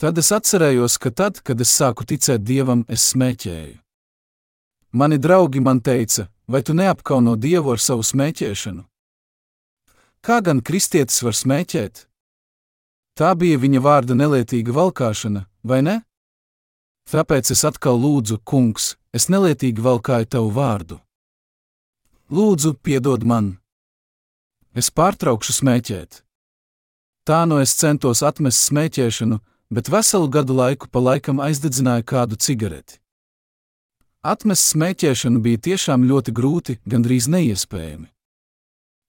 Tad 0.00 0.16
es 0.16 0.30
atcerējos, 0.32 0.96
ka 0.96 1.10
tad, 1.12 1.42
kad 1.44 1.60
es 1.60 1.68
sāku 1.68 2.06
ticēt 2.08 2.46
Dievam, 2.48 2.86
es 2.88 3.04
smēķēju. 3.12 3.76
Mani 4.96 5.18
draugi 5.20 5.60
man 5.60 5.82
teica, 5.84 6.30
vai 6.48 6.62
tu 6.64 6.72
neapkauno 6.72 7.36
Dievu 7.36 7.74
ar 7.74 7.82
savu 7.82 8.06
smēķēšanu? 8.06 8.86
Kā 10.24 10.40
gan 10.40 10.64
kristietis 10.64 11.20
var 11.22 11.36
smēķēt? 11.36 12.06
Tā 13.20 13.34
bija 13.36 13.60
viņa 13.60 13.84
vārda 13.84 14.16
nelietīga 14.16 14.72
valkāšana, 14.72 15.44
vai 15.60 15.82
ne? 15.84 16.00
Tāpēc 17.12 17.52
es 17.52 17.68
atkal 17.68 18.00
lūdzu, 18.00 18.40
kungs, 18.48 18.94
es 19.12 19.28
nelietīgi 19.28 19.84
valkāju 19.84 20.32
tavu 20.38 20.52
vārdu. 20.56 21.02
Lūdzu, 22.32 22.78
piedod 22.80 23.28
man! 23.28 23.58
Es 24.78 24.92
pārtraukšu 24.94 25.56
smēķēt. 25.56 26.20
Tā 27.26 27.38
no 27.50 27.58
es 27.58 27.72
centos 27.74 28.20
atmest 28.22 28.68
smēķēšanu, 28.68 29.40
bet 29.74 29.88
veselu 29.90 30.28
gadu 30.30 30.54
laiku 30.54 30.86
pa 30.92 31.02
laikam 31.02 31.40
aizdedzināju 31.42 32.06
kādu 32.06 32.38
cigareti. 32.38 33.00
Atmest 34.22 34.70
smēķēšanu 34.74 35.42
bija 35.42 35.62
tiešām 35.66 36.04
ļoti 36.10 36.34
grūti, 36.38 36.76
gandrīz 36.86 37.26
neiespējami. 37.32 38.06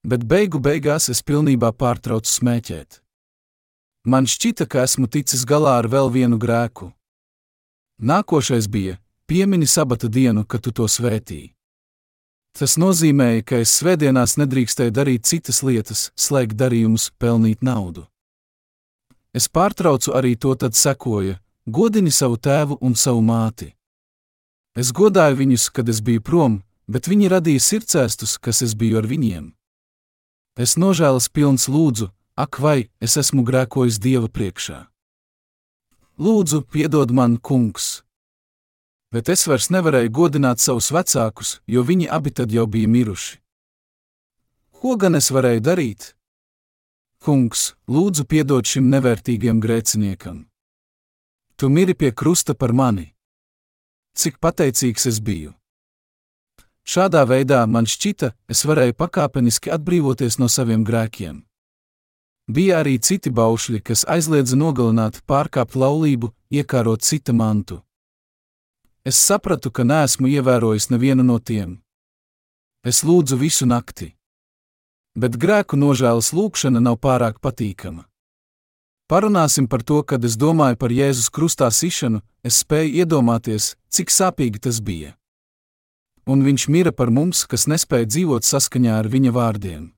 Bet 0.09 0.25
beigu 0.25 0.61
beigās 0.63 1.09
es 1.13 1.21
pilnībā 1.21 1.69
pārtraucu 1.75 2.31
smēķēt. 2.31 3.01
Man 4.09 4.25
šķita, 4.25 4.65
ka 4.65 4.87
esmu 4.87 5.05
ticis 5.11 5.45
galā 5.45 5.75
ar 5.83 5.89
vēl 5.91 6.09
vienu 6.09 6.39
grēku. 6.41 6.89
Nākošais 8.01 8.71
bija: 8.71 8.97
piemini 9.27 9.67
sabata 9.67 10.07
dienu, 10.07 10.47
kad 10.47 10.63
tu 10.65 10.71
to 10.71 10.87
svētīji. 10.87 11.51
Tas 12.57 12.77
nozīmēja, 12.81 13.43
ka 13.45 13.59
es 13.63 13.73
svētdienās 13.79 14.37
nedrīkstēju 14.41 14.93
darīt 14.95 15.27
citas 15.29 15.61
lietas, 15.63 16.09
slēgt 16.17 16.57
darījumus, 16.59 17.11
pelnīt 17.21 17.61
naudu. 17.61 18.07
Es 19.33 19.47
pārtraucu 19.47 20.15
arī 20.17 20.33
to, 20.35 20.55
tad 20.55 20.73
sekoja: 20.73 21.37
godini 21.65 22.11
savu 22.11 22.37
tēvu 22.37 22.79
un 22.81 22.95
savu 22.95 23.21
māti. 23.21 23.75
Es 24.75 24.91
godāju 24.91 25.37
viņus, 25.43 25.69
kad 25.69 25.89
es 25.89 26.01
biju 26.01 26.21
prom, 26.21 26.59
bet 26.87 27.07
viņi 27.07 27.29
radīja 27.29 27.61
sirdsēstus, 27.61 28.37
kas 28.41 28.61
es 28.65 28.73
biju 28.73 29.01
ar 29.01 29.07
viņiem. 29.09 29.51
Es 30.59 30.75
nožēlas 30.75 31.29
pilns 31.29 31.69
lūdzu, 31.69 32.09
ak, 32.35 32.59
vai 32.59 32.89
es 32.99 33.17
esmu 33.21 33.45
grēkojis 33.45 33.99
Dieva 34.01 34.27
priekšā. 34.27 34.87
Lūdzu, 36.19 36.65
piedod 36.67 37.13
man, 37.15 37.37
kungs! 37.37 38.01
Bet 39.09 39.29
es 39.33 39.47
vairs 39.49 39.71
nevarēju 39.73 40.11
godināt 40.13 40.61
savus 40.61 40.91
vecākus, 40.93 41.59
jo 41.65 41.81
viņi 41.81 42.09
abi 42.13 42.29
tad 42.29 42.51
jau 42.53 42.67
bija 42.69 42.87
miruši. 42.87 43.39
Ko 44.79 44.95
gan 44.95 45.17
es 45.17 45.31
varēju 45.33 45.63
darīt? 45.65 46.13
Kungs, 47.25 47.73
lūdzu, 47.89 48.23
piedod 48.29 48.63
šim 48.69 48.85
nevērtīgam 48.93 49.57
grēciniekam. 49.59 50.45
Tu 51.57 51.69
miri 51.69 51.97
pie 51.97 52.13
krusta 52.13 52.53
par 52.55 52.71
mani. 52.71 53.09
Cik 54.15 54.37
pateicīgs 54.39 55.09
es 55.09 55.19
biju! 55.19 55.51
Šādā 56.87 57.25
veidā 57.27 57.65
man 57.67 57.89
šķita, 57.89 58.31
es 58.47 58.63
varēju 58.65 58.95
pakāpeniski 58.97 59.73
atbrīvoties 59.73 60.39
no 60.39 60.47
saviem 60.47 60.85
grēkiem. 60.85 61.43
Bija 62.49 62.79
arī 62.81 62.95
citi 63.03 63.29
baušļi, 63.29 63.83
kas 63.83 64.05
aizliedza 64.09 64.57
nogalināt, 64.57 65.19
pārkāpt 65.29 65.75
laulību, 65.75 66.31
iekārot 66.49 67.03
cita 67.05 67.33
mantu. 67.33 67.83
Es 69.09 69.17
sapratu, 69.17 69.71
ka 69.73 69.81
neesmu 69.81 70.27
ievērojis 70.29 70.91
nevienu 70.93 71.23
no 71.25 71.39
tiem. 71.41 71.69
Es 72.85 72.99
lūdzu 73.01 73.39
visu 73.41 73.65
nakti. 73.65 74.11
Bet 75.17 75.37
grēku 75.41 75.79
nožēlas 75.81 76.29
lūkšana 76.37 76.77
nav 76.83 76.99
pārāk 77.01 77.39
patīkama. 77.41 78.03
Parunāsim 79.09 79.65
par 79.71 79.81
to, 79.81 80.03
kad 80.03 80.27
es 80.29 80.35
domāju 80.37 80.77
par 80.83 80.93
Jēzus 80.93 81.31
krustā 81.33 81.71
sišanu, 81.73 82.21
es 82.45 82.59
spēju 82.61 83.01
iedomāties, 83.01 83.71
cik 83.89 84.13
sāpīgi 84.13 84.61
tas 84.67 84.77
bija. 84.77 85.15
Un 86.29 86.45
viņš 86.45 86.67
mira 86.69 86.93
par 86.93 87.09
mums, 87.09 87.47
kas 87.49 87.65
nespēja 87.65 88.11
dzīvot 88.11 88.45
saskaņā 88.45 88.99
ar 88.99 89.09
viņa 89.09 89.33
vārdiem. 89.33 89.89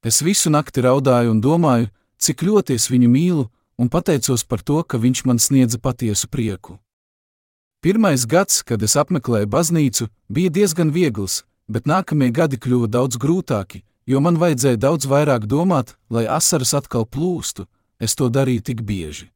Es 0.00 0.22
visu 0.24 0.54
nakti 0.56 0.86
raudāju 0.88 1.36
un 1.36 1.44
domāju, 1.44 1.92
cik 2.16 2.48
ļoti 2.48 2.80
es 2.80 2.88
viņu 2.88 3.12
mīlu, 3.12 3.46
un 3.76 3.92
pateicos 3.92 4.48
par 4.48 4.64
to, 4.64 4.80
ka 4.88 4.96
viņš 5.04 5.26
man 5.28 5.36
sniedza 5.36 5.76
patiesu 5.76 6.32
prieku. 6.32 6.80
Pirmais 7.84 8.24
gads, 8.26 8.62
kad 8.66 8.82
es 8.82 8.96
apmeklēju 8.96 9.46
baznīcu, 9.52 10.08
bija 10.28 10.50
diezgan 10.50 10.90
viegls, 10.90 11.44
bet 11.68 11.86
nākamie 11.86 12.32
gadi 12.32 12.58
kļuva 12.58 12.88
daudz 12.90 13.18
grūtāki, 13.20 13.82
jo 14.06 14.20
man 14.20 14.38
vajadzēja 14.40 14.80
daudz 14.80 15.06
vairāk 15.10 15.46
domāt, 15.50 15.94
lai 16.10 16.26
asaras 16.26 16.74
atkal 16.74 17.06
plūstu. 17.06 17.66
Es 17.98 18.12
to 18.14 18.28
darīju 18.28 18.62
tik 18.62 18.82
bieži. 18.84 19.30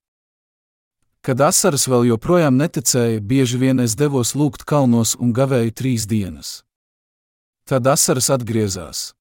Kad 1.24 1.40
asaras 1.44 1.86
vēl 1.88 2.10
joprojām 2.10 2.56
neticēja, 2.56 3.20
bieži 3.20 3.60
vien 3.60 3.80
es 3.80 3.94
devos 3.96 4.34
lūgt 4.36 4.64
kalnos 4.68 5.14
un 5.20 5.32
gavēju 5.36 5.72
trīs 5.76 6.06
dienas. 6.08 6.62
Tad 7.68 7.86
asaras 7.88 8.30
atgriezās. 8.32 9.12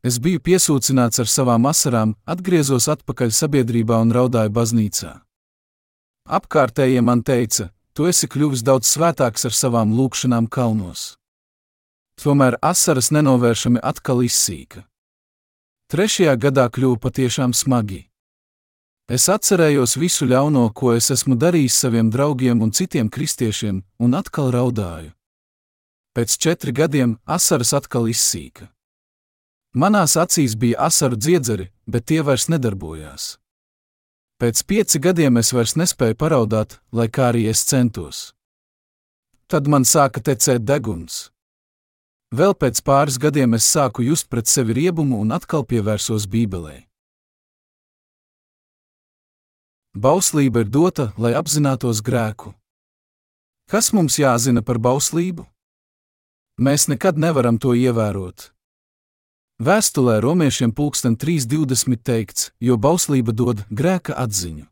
Es 0.00 0.16
biju 0.16 0.40
piesūcināts 0.40 1.20
ar 1.20 1.28
savām 1.28 1.68
asarām, 1.68 2.14
atgriezos 2.24 2.88
atpakaļ 2.88 3.32
sabiedrībā 3.36 3.98
un 4.00 4.12
raudāju 4.16 4.52
baznīcā. 4.56 5.12
Apkārtējie 6.28 7.02
man 7.04 7.24
teica, 7.24 7.68
tu 7.92 8.06
esi 8.10 8.28
kļuvis 8.30 8.62
daudz 8.66 8.90
svētāks 8.90 9.48
ar 9.48 9.56
savām 9.56 9.94
lūkšanām 9.96 10.46
kalnos. 10.46 11.16
Tomēr 12.20 12.58
asaras 12.60 13.08
nenovēršami 13.16 13.80
atkal 13.82 14.20
izsīka. 14.22 14.84
Trešajā 15.90 16.36
gadā 16.36 16.68
kļuva 16.70 17.00
patiešām 17.02 17.56
smagi. 17.56 18.04
Es 19.10 19.24
atcerējos 19.26 19.96
visu 19.98 20.28
ļauno, 20.30 20.68
ko 20.70 20.92
es 20.94 21.10
esmu 21.10 21.34
darījis 21.34 21.80
saviem 21.82 22.12
draugiem 22.14 22.60
un 22.62 22.70
citiem 22.70 23.08
kristiešiem, 23.10 23.80
un 23.98 24.14
atkal 24.14 24.52
raudāju. 24.54 25.10
Pēc 26.14 26.36
četriem 26.38 26.76
gadiem 26.76 27.16
asaras 27.26 27.72
atkal 27.74 28.06
izsīka. 28.06 28.68
Manās 29.74 30.14
acīs 30.14 30.54
bija 30.54 30.86
asaru 30.86 31.18
dziedzeri, 31.18 31.70
bet 31.90 32.06
tie 32.06 32.22
vairs 32.22 32.46
nedarbojās. 32.50 33.39
Pēc 34.40 34.62
pieci 34.64 34.96
gadiem 35.04 35.36
es 35.36 35.50
vairs 35.52 35.74
nespēju 35.76 36.16
paraudāt, 36.16 36.78
lai 36.96 37.10
kā 37.12 37.26
arī 37.28 37.42
es 37.50 37.60
centos. 37.68 38.20
Tad 39.52 39.66
man 39.68 39.84
sāka 39.84 40.22
tecēt 40.24 40.64
deguns. 40.64 41.26
Vēl 42.32 42.54
pēc 42.56 42.80
pāris 42.86 43.18
gadiem 43.20 43.58
es 43.58 43.66
sāku 43.68 44.06
just 44.06 44.30
pret 44.32 44.48
sevi 44.48 44.78
riebumu 44.78 45.18
un 45.20 45.34
atkal 45.36 45.66
pievērsos 45.68 46.24
Bībelē. 46.32 46.78
Bauslība 49.92 50.62
ir 50.64 50.70
dota, 50.72 51.10
lai 51.18 51.34
apzinātos 51.36 52.00
grēku. 52.00 52.54
Kas 53.68 53.92
mums 53.92 54.16
jāzina 54.22 54.62
par 54.64 54.80
bauslību? 54.80 55.44
Mēs 56.56 56.88
nekad 56.88 57.20
nevaram 57.20 57.58
to 57.60 57.74
ievērot. 57.76 58.48
Vēstulē 59.60 60.22
romiešiem 60.24 60.70
pulksten 60.72 61.18
3.20 61.20 62.00
teikts, 62.00 62.46
jo 62.64 62.78
bauslība 62.80 63.34
dod 63.36 63.58
grēka 63.68 64.14
atziņu. 64.16 64.64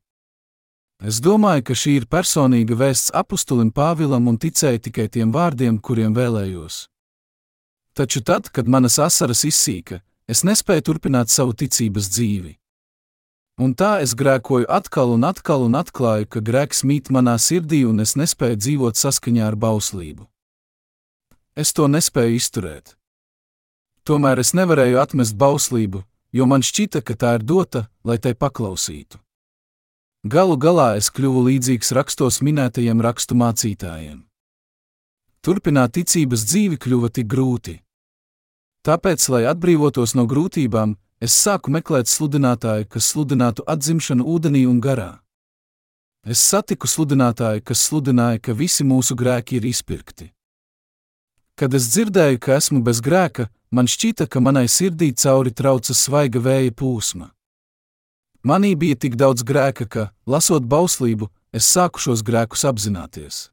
Es 1.05 1.18
domāju, 1.20 1.66
ka 1.68 1.77
šī 1.77 1.92
ir 1.98 2.07
personīga 2.09 2.72
vēsts 2.72 3.12
apustulim 3.12 3.68
Pāvilam 3.68 4.31
un 4.33 4.38
ticēju 4.40 4.81
tikai 4.88 5.07
tiem 5.12 5.29
vārdiem, 5.35 5.77
kuriem 5.77 6.16
vēlējos. 6.16 6.88
Taču 7.92 8.24
tad, 8.24 8.48
kad 8.48 8.64
manas 8.64 8.96
asaras 8.96 9.44
izsīka, 9.44 10.01
es 10.24 10.40
nespēju 10.48 10.88
turpināt 10.88 11.29
savu 11.29 11.53
ticības 11.53 12.09
dzīvi. 12.09 12.57
Un 13.61 13.77
tā 13.77 13.98
es 14.01 14.16
grēkoju 14.16 14.72
atkal 14.72 15.12
un 15.12 15.29
atkal 15.29 15.68
un 15.68 15.77
atklāju, 15.77 16.33
ka 16.33 16.40
grēks 16.40 16.81
mīt 16.88 17.12
manā 17.12 17.37
sirdī 17.37 17.85
un 17.85 18.01
es 18.01 18.16
nespēju 18.16 18.57
dzīvot 18.57 18.96
saskaņā 18.96 19.53
ar 19.53 19.61
bauslību. 19.61 20.24
Es 21.61 21.77
to 21.77 21.92
nespēju 21.92 22.40
izturēt. 22.40 22.97
Tomēr 24.09 24.40
es 24.40 24.55
nevarēju 24.57 24.97
atmest 25.03 25.35
bauslību, 25.37 26.01
jo 26.33 26.44
man 26.49 26.62
šķita, 26.64 27.03
ka 27.05 27.12
tā 27.12 27.35
ir 27.37 27.42
dota, 27.44 27.88
lai 28.09 28.16
tai 28.16 28.33
paklausītu. 28.33 29.18
Galu 30.25 30.57
galā 30.57 30.94
es 30.97 31.11
kļuvu 31.12 31.42
līdzīgs 31.51 31.92
rakstos 31.92 32.40
minētajiem 32.40 33.03
rakstu 33.05 33.37
mācītājiem. 33.37 34.23
Turpināt 35.44 35.92
ticības 35.99 36.47
dzīvi 36.49 36.81
kļuva 36.81 37.12
tik 37.12 37.29
grūti. 37.29 37.77
Tāpēc, 38.88 39.29
lai 39.29 39.42
atbrīvotos 39.53 40.16
no 40.16 40.25
grūtībām, 40.25 40.97
es 41.21 41.37
sāku 41.37 41.68
meklēt 41.77 42.09
sludinātāju, 42.09 42.88
kas 42.88 43.12
sludinātu 43.12 43.66
atzimšanu 43.68 44.25
ūdenī 44.25 44.64
un 44.71 44.81
garā. 44.81 45.18
Es 46.25 46.40
satiku 46.40 46.88
sludinātāju, 46.88 47.61
kas 47.61 47.85
sludināja, 47.90 48.40
ka 48.40 48.57
visi 48.57 48.88
mūsu 48.88 49.21
grēki 49.21 49.61
ir 49.61 49.68
izpirkti. 49.68 50.33
Kad 51.59 51.75
es 51.75 51.88
dzirdēju, 51.90 52.38
ka 52.38 52.55
esmu 52.55 52.85
bez 52.87 53.01
grēka, 53.03 53.49
man 53.75 53.88
šķita, 53.90 54.29
ka 54.31 54.38
manai 54.38 54.68
sirdī 54.71 55.11
cauri 55.11 55.51
trauca 55.51 55.90
svaiga 55.90 56.38
vēja 56.38 56.71
plūsma. 56.71 57.33
Manī 58.47 58.77
bija 58.79 58.94
tik 58.94 59.16
daudz 59.18 59.42
grēka, 59.42 59.88
ka, 59.90 60.05
lasot 60.23 60.62
bauslību, 60.62 61.27
es 61.51 61.66
sāku 61.66 61.99
šos 61.99 62.23
grēkus 62.23 62.62
apzināties. 62.68 63.49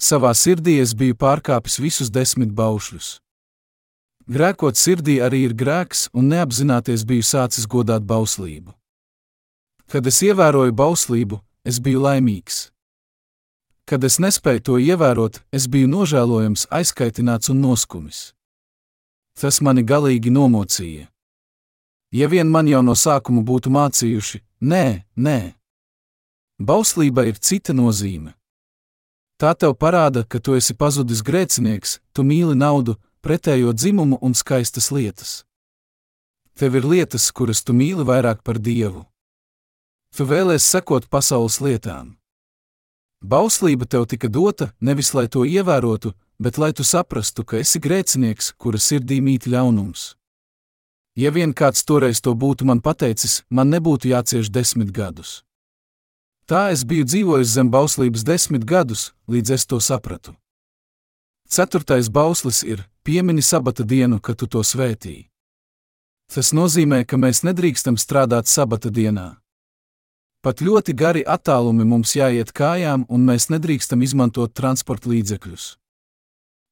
Savā 0.00 0.32
sirdī 0.32 0.78
es 0.80 0.94
biju 0.96 1.18
pārkāpis 1.20 1.76
visus 1.84 2.08
desmit 2.12 2.54
baušļus. 2.56 3.18
Grēkot 4.32 4.80
sirdī 4.80 5.18
arī 5.20 5.42
ir 5.50 5.54
grēks, 5.54 6.08
un 6.16 6.32
neapzināties 6.32 7.04
biju 7.04 7.28
sācis 7.28 7.68
godāt 7.68 8.08
bauslību. 8.08 8.72
Kad 9.92 10.08
es 10.08 10.22
ievēroju 10.24 10.72
bauslību, 10.72 11.42
es 11.62 11.76
biju 11.78 12.00
laimīgs. 12.08 12.70
Kad 13.86 14.04
es 14.04 14.18
nespēju 14.18 14.62
to 14.66 14.78
ievērot, 14.82 15.44
es 15.54 15.68
biju 15.70 15.86
nožēlojams, 15.92 16.66
aizkaitināts 16.74 17.52
un 17.52 17.60
noskumis. 17.62 18.32
Tas 19.38 19.60
mani 19.62 19.84
galīgi 19.86 20.32
nomocīja. 20.34 21.06
Ja 22.10 22.26
vien 22.28 22.50
man 22.50 22.66
jau 22.66 22.82
no 22.82 22.96
sākuma 22.98 23.44
būtu 23.46 23.70
mācījuši, 23.70 24.42
nē, 24.60 25.04
nē. 25.14 25.38
Bauslība 26.58 27.26
ir 27.30 27.38
cita 27.38 27.74
nozīme. 27.76 28.34
Tā 29.36 29.52
tev 29.54 29.76
parāda, 29.76 30.24
ka 30.24 30.40
tu 30.40 30.56
esi 30.56 30.74
pazudis 30.74 31.20
grēcinieks, 31.22 31.98
tu 32.16 32.24
mīli 32.24 32.56
naudu, 32.56 32.96
pretējo 33.20 33.74
dzimumu 33.76 34.18
un 34.22 34.34
skaistas 34.34 34.90
lietas. 34.90 35.44
Tev 36.56 36.78
ir 36.80 36.86
lietas, 36.88 37.28
kuras 37.36 37.60
tu 37.62 37.76
mīli 37.76 38.06
vairāk 38.08 38.40
par 38.42 38.58
dievu. 38.58 39.04
Tu 40.16 40.24
vēlēsies 40.24 40.70
sekot 40.72 41.10
pasaules 41.12 41.60
lietām. 41.60 42.16
Bauslība 43.26 43.88
tev 43.90 44.04
tika 44.06 44.28
dota 44.30 44.68
nevis 44.78 45.08
lai 45.16 45.26
to 45.26 45.42
ievērotu, 45.42 46.12
bet 46.38 46.58
lai 46.62 46.70
tu 46.72 46.84
saprastu, 46.86 47.42
ka 47.42 47.58
esi 47.58 47.80
grēcinieks, 47.82 48.52
kura 48.54 48.78
sirdī 48.78 49.18
mīt 49.18 49.48
ļaunums. 49.50 50.14
Ja 51.18 51.32
vien 51.34 51.54
kāds 51.56 51.82
toreiz 51.88 52.20
to 52.22 52.36
būtu 52.38 52.68
man 52.68 52.82
pateicis, 52.84 53.40
man 53.50 53.72
nebūtu 53.74 54.12
jācieš 54.12 54.50
desmit 54.52 54.92
gadus. 54.94 55.40
Tā 56.46 56.68
es 56.70 56.84
biju 56.86 57.06
dzīvojis 57.08 57.54
zem 57.56 57.70
bauslības 57.72 58.22
desmit 58.22 58.62
gadus, 58.62 59.10
līdz 59.26 59.56
es 59.56 59.66
to 59.66 59.80
sapratu. 59.82 60.36
Ceturtais 61.50 62.06
bauslis 62.06 62.62
ir: 62.62 62.84
piemini 63.02 63.42
sabata 63.42 63.82
dienu, 63.82 64.20
kad 64.20 64.38
tu 64.38 64.46
to 64.46 64.62
svētīji. 64.62 65.26
Tas 66.30 66.52
nozīmē, 66.54 67.02
ka 67.06 67.18
mēs 67.18 67.42
nedrīkstam 67.42 67.98
strādāt 67.98 68.46
sabata 68.46 68.90
dienā. 68.90 69.34
Pat 70.46 70.60
ļoti 70.62 70.94
gari 70.94 71.24
attālumi 71.26 71.82
mums 71.82 72.12
jāiet 72.14 72.52
kājām, 72.54 73.02
un 73.10 73.24
mēs 73.26 73.48
nedrīkstam 73.50 74.04
izmantot 74.06 74.52
transporta 74.54 75.10
līdzekļus. 75.10 75.64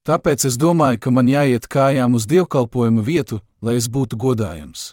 Tāpēc 0.07 0.45
es 0.47 0.55
domāju, 0.63 1.01
ka 1.03 1.11
man 1.11 1.27
jāiet 1.27 1.67
kājām 1.67 2.15
uz 2.15 2.29
dievkalpojuma 2.31 3.03
vietu, 3.03 3.41
lai 3.59 3.75
es 3.81 3.89
būtu 3.91 4.15
godājams. 4.15 4.93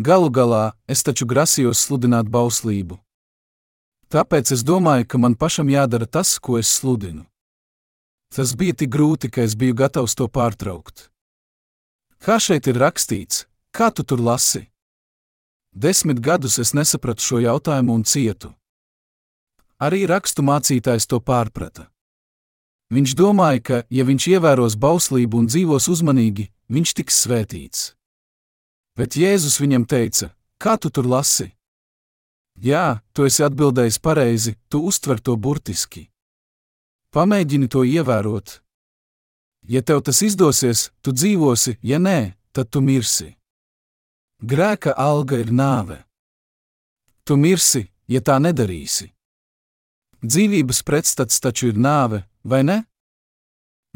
Galu 0.00 0.30
galā 0.32 0.62
es 0.88 1.04
taču 1.04 1.28
grasījos 1.28 1.82
sludināt 1.84 2.30
bauslību. 2.32 2.96
Tāpēc 4.08 4.54
es 4.56 4.64
domāju, 4.64 5.04
ka 5.04 5.20
man 5.20 5.36
pašam 5.36 5.68
jādara 5.68 6.08
tas, 6.08 6.38
ko 6.40 6.56
es 6.56 6.70
sludinu. 6.72 7.26
Tas 8.32 8.54
bija 8.56 8.72
tik 8.72 8.88
grūti, 8.96 9.28
ka 9.28 9.44
es 9.44 9.52
biju 9.52 9.76
gatavs 9.82 10.16
to 10.16 10.30
pārtraukt. 10.32 11.10
Kā 12.24 12.40
šeit 12.40 12.72
ir 12.72 12.80
rakstīts, 12.80 13.44
kā 13.68 13.92
tu 13.92 14.00
tur 14.00 14.24
lasi? 14.24 14.64
Desmit 15.76 16.22
gadus 16.24 16.56
es 16.56 16.72
nesapratu 16.72 17.20
šo 17.20 17.38
jautājumu 17.44 17.92
un 17.98 18.04
cietu. 18.08 18.48
Arī 19.76 20.06
rakstu 20.08 20.40
mācītājs 20.40 21.04
to 21.04 21.18
pārprata. 21.20 21.90
Viņš 22.88 23.12
domāja, 23.18 23.60
ka, 23.60 23.82
ja 23.92 24.06
viņš 24.08 24.28
ievēros 24.32 24.78
bauslību 24.80 25.42
un 25.42 25.50
dzīvos 25.52 25.90
uzmanīgi, 25.92 26.48
viņš 26.72 26.94
tiks 26.96 27.20
svētīts. 27.26 27.82
Bet 28.96 29.20
Jēzus 29.20 29.60
viņam 29.60 29.84
teica: 29.84 30.32
Kā 30.56 30.78
tu 30.80 30.88
tur 30.88 31.04
lasi? 31.12 31.50
Jā, 32.56 33.02
tu 33.12 33.28
esi 33.28 33.44
atbildējis 33.44 34.00
pareizi, 34.00 34.56
tu 34.72 34.80
uztver 34.88 35.20
to 35.20 35.36
burtiski. 35.36 36.06
Pamēģini 37.12 37.68
to 37.68 37.84
ievērot. 37.84 38.62
Ja 39.68 39.82
tev 39.84 40.00
tas 40.08 40.22
izdosies, 40.24 40.88
tu 41.04 41.12
dzīvosi, 41.12 41.76
ja 41.84 42.00
nē, 42.00 42.32
tad 42.56 42.72
tu 42.72 42.80
mirsi. 42.80 43.34
Grēka 44.44 44.92
alga 44.92 45.38
ir 45.40 45.48
nāve. 45.48 46.02
Tu 47.24 47.36
mirsi, 47.40 47.86
ja 48.04 48.20
tā 48.20 48.36
nedarīsi. 48.36 49.08
Dzīvības 50.20 50.82
pretstats 50.84 51.40
taču 51.40 51.70
ir 51.70 51.80
nāve, 51.80 52.26
vai 52.44 52.60
ne? 52.62 52.82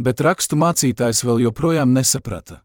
Bet 0.00 0.22
rakstu 0.24 0.56
mācītājs 0.56 1.20
vēl 1.28 1.44
joprojām 1.44 1.92
nesaprata. 1.92 2.62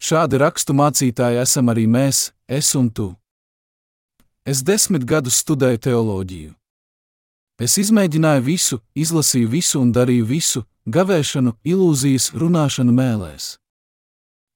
Šādi 0.00 0.40
rakstu 0.40 0.72
mācītāji 0.72 1.42
esam 1.42 1.68
arī 1.68 1.84
mēs, 1.84 2.32
es 2.48 2.72
un 2.74 2.88
tu. 2.88 3.10
Es 4.48 4.64
desmit 4.64 5.04
gadus 5.04 5.42
studēju 5.44 5.84
teoloģiju. 5.84 6.52
Es 7.60 7.76
izmēģināju 7.76 8.42
visu, 8.46 8.80
izlasīju 8.96 9.52
visu 9.52 9.82
un 9.82 9.92
darīju 9.92 10.24
visu, 10.24 10.64
gavēšanu, 10.88 11.58
ilūzijas, 11.60 12.32
runāšanu 12.32 12.94
mēlēs. 12.94 13.58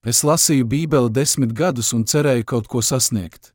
Es 0.03 0.25
lasīju 0.27 0.67
Bībeli 0.67 1.13
desmit 1.15 1.53
gadus 1.55 1.93
un 1.95 2.03
cerēju 2.03 2.45
kaut 2.45 2.67
ko 2.67 2.83
sasniegt. 2.83 3.53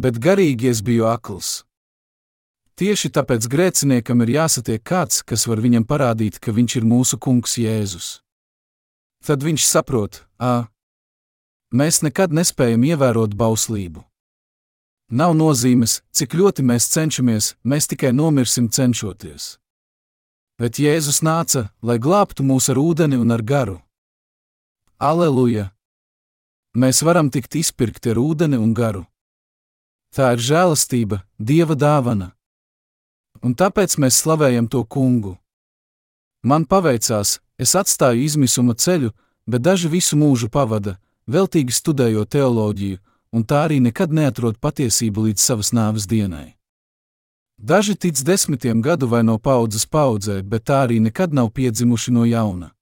Bet 0.00 0.16
garīgi 0.16 0.70
es 0.72 0.80
biju 0.80 1.04
akls. 1.10 1.66
Tieši 2.80 3.12
tāpēc 3.14 3.44
grēciniekam 3.52 4.24
ir 4.24 4.32
jāsatiek 4.34 4.82
kāds, 4.82 5.20
kas 5.22 5.44
var 5.46 5.60
viņam 5.62 5.84
parādīt, 5.86 6.40
ka 6.40 6.50
viņš 6.50 6.80
ir 6.80 6.88
mūsu 6.88 7.20
kungs 7.20 7.58
Jēzus. 7.60 8.08
Tad 9.22 9.44
viņš 9.44 9.68
saprot, 9.68 10.24
ah, 10.40 10.66
mēs 11.70 12.00
nekad 12.02 12.34
nespējam 12.34 12.82
ievērot 12.88 13.36
bauslību. 13.36 14.02
Nav 15.12 15.36
nozīmes, 15.36 16.00
cik 16.10 16.34
ļoti 16.34 16.64
mēs 16.64 16.88
cenšamies, 16.88 17.52
mēs 17.62 17.86
tikai 17.92 18.16
nomirsim 18.16 18.72
cenšoties. 18.72 19.58
Bet 20.58 20.80
Jēzus 20.80 21.20
nāca, 21.20 21.68
lai 21.84 22.00
glābtu 22.00 22.42
mūs 22.42 22.72
ar 22.72 22.80
ūdeni 22.80 23.20
un 23.20 23.30
ar 23.30 23.44
garu. 23.44 23.83
Aleluja! 25.04 25.66
Mēs 26.80 27.02
varam 27.04 27.26
tikt 27.28 27.58
izpirkti 27.60 28.14
ar 28.14 28.16
ūdeni 28.22 28.56
un 28.56 28.70
garu. 28.72 29.02
Tā 30.16 30.30
ir 30.32 30.40
žēlastība, 30.40 31.18
dieva 31.36 31.74
dāvana. 31.76 32.30
Un 33.44 33.52
tāpēc 33.52 33.98
mēs 34.00 34.22
slavējam 34.22 34.70
to 34.72 34.80
kungu. 34.88 35.34
Man 36.40 36.64
paveicās, 36.64 37.34
es 37.60 37.74
atstāju 37.76 38.24
izmisuma 38.24 38.72
ceļu, 38.72 39.10
bet 39.44 39.60
daži 39.66 39.90
visu 39.92 40.16
mūžu 40.16 40.48
pavada, 40.48 40.94
veltīgi 41.28 41.76
studējot 41.76 42.30
teoloģiju, 42.38 43.00
un 43.36 43.44
tā 43.44 43.60
arī 43.66 43.82
nekad 43.84 44.08
neatrod 44.08 44.56
patiesību 44.56 45.26
līdz 45.26 45.44
savas 45.50 45.74
nāves 45.76 46.08
dienai. 46.08 46.54
Daži 47.60 47.92
tic 47.92 48.24
desmitiem 48.24 48.80
gadu 48.80 49.10
vai 49.12 49.20
no 49.20 49.36
paudzes 49.36 49.84
paudzē, 49.84 50.40
bet 50.40 50.64
tā 50.64 50.80
arī 50.86 50.96
nekad 51.04 51.36
nav 51.36 51.52
piedzimuši 51.52 52.16
no 52.16 52.24
jauna. 52.24 52.72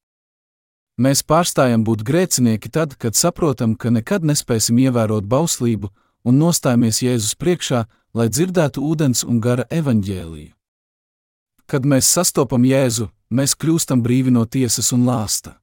Mēs 1.02 1.24
pārstājam 1.26 1.82
būt 1.82 2.04
grēcinieki 2.06 2.70
tad, 2.70 2.92
kad 3.00 3.16
saprotam, 3.18 3.74
ka 3.74 3.90
nekad 3.90 4.22
nespēsim 4.28 4.78
ievērot 4.84 5.26
bauslību 5.26 5.88
un 6.28 6.38
nostājamies 6.38 7.00
Jēzus 7.02 7.38
priekšā, 7.40 7.80
lai 8.14 8.28
dzirdētu 8.28 8.84
ūdens 8.86 9.24
un 9.26 9.40
gara 9.42 9.64
evaņģēliju. 9.70 10.52
Kad 11.66 11.88
mēs 11.88 12.10
sastopam 12.12 12.62
Jēzu, 12.68 13.08
mēs 13.34 13.56
kļūstam 13.56 14.04
brīvi 14.04 14.30
no 14.36 14.44
tiesas 14.44 14.92
un 14.94 15.08
lāsta. 15.08 15.56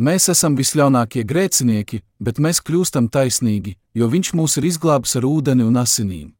Mēs 0.00 0.30
esam 0.32 0.56
visļaunākie 0.56 1.26
grēcinieki, 1.28 2.00
bet 2.24 2.40
mēs 2.40 2.62
kļūstam 2.64 3.10
taisnīgi, 3.12 3.76
jo 3.92 4.08
Viņš 4.08 4.32
mūs 4.38 4.56
ir 4.56 4.70
izglābis 4.70 5.18
ar 5.20 5.26
ūdeni 5.28 5.66
un 5.66 5.76
asinīm. 5.76 6.30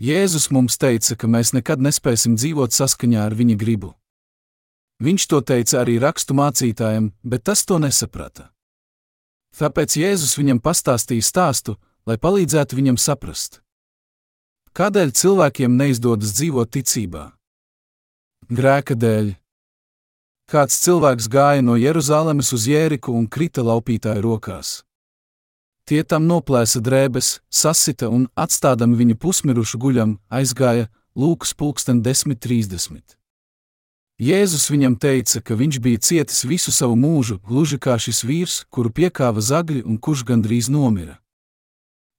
Jēzus 0.00 0.48
mums 0.54 0.78
teica, 0.80 1.16
ka 1.16 1.28
mēs 1.28 1.52
nekad 1.52 1.82
nespēsim 1.84 2.40
dzīvot 2.40 2.72
saskaņā 2.72 3.26
ar 3.26 3.36
Viņa 3.36 3.60
gribu. 3.60 3.92
Viņš 5.02 5.26
to 5.28 5.42
teica 5.44 5.82
arī 5.82 5.98
rakstu 6.00 6.34
mācītājiem, 6.36 7.10
bet 7.22 7.44
tas 7.44 7.64
to 7.68 7.76
nesaprata. 7.82 8.48
Tāpēc 9.56 9.96
Jēzus 10.00 10.36
viņam 10.36 10.60
pastāstīja 10.64 11.24
stāstu, 11.24 11.76
lai 12.08 12.16
palīdzētu 12.20 12.76
viņam 12.76 12.98
saprast. 13.00 13.60
Kādēļ 14.76 15.12
cilvēkiem 15.16 15.76
neizdodas 15.76 16.34
dzīvot 16.36 16.72
ticībā? 16.76 17.30
Grēka 18.52 18.96
dēļ. 18.96 19.32
Kāds 20.46 20.76
cilvēks 20.84 21.28
gāja 21.32 21.64
no 21.64 21.74
Jeruzalemes 21.80 22.52
uz 22.52 22.68
Jēriku 22.68 23.16
un 23.16 23.26
krita 23.26 23.64
laupītāju 23.66 24.22
rokās. 24.22 24.82
Tie 25.88 26.02
tam 26.04 26.28
noplēsa 26.28 26.82
drēbes, 26.84 27.40
sasita 27.50 28.08
un, 28.12 28.28
atstādami 28.36 28.98
viņu 29.00 29.16
pusmirušu 29.22 29.80
guļam, 29.82 30.16
aizgāja 30.28 30.88
Lūkas 31.16 31.56
pulksten 31.56 32.02
10.30. 32.04 33.15
Jēzus 34.16 34.70
viņam 34.72 34.94
teica, 34.96 35.42
ka 35.44 35.54
viņš 35.54 35.78
bija 35.84 36.00
cietis 36.00 36.44
visu 36.48 36.72
savu 36.72 36.96
mūžu, 36.96 37.36
gluži 37.44 37.76
kā 37.76 37.98
šis 38.00 38.22
vīrs, 38.24 38.54
kuru 38.72 38.88
piekāva 38.88 39.42
zagļi 39.44 39.82
un 39.84 39.98
kurš 40.00 40.24
gandrīz 40.24 40.70
nomira. 40.72 41.18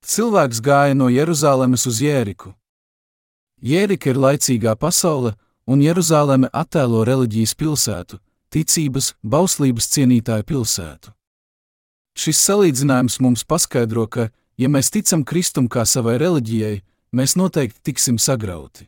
Cilvēks 0.06 0.62
gāja 0.62 0.94
no 0.94 1.10
Jeruzalemes 1.10 1.88
uz 1.90 1.98
Jēriku. 2.06 2.54
Jērika 3.66 4.12
ir 4.12 4.20
laicīgā 4.22 4.76
pasaule, 4.78 5.34
un 5.66 5.82
Jeruzaleme 5.82 6.52
attēlo 6.54 7.02
reliģijas 7.02 7.56
pilsētu, 7.58 8.20
ticības, 8.54 9.16
bauslības 9.26 9.90
cienītāju 9.96 10.46
pilsētu. 10.54 11.14
Šis 12.18 12.44
salīdzinājums 12.46 13.18
mums 13.26 13.42
paskaidro, 13.42 14.06
ka, 14.06 14.30
ja 14.58 14.70
mēs 14.70 14.94
ticam 14.94 15.26
Kristum 15.26 15.66
kā 15.66 15.82
savai 15.86 16.20
reliģijai, 16.22 16.78
mēs 17.18 17.36
noteikti 17.42 17.90
tiksim 17.90 18.22
sagrauti. 18.22 18.86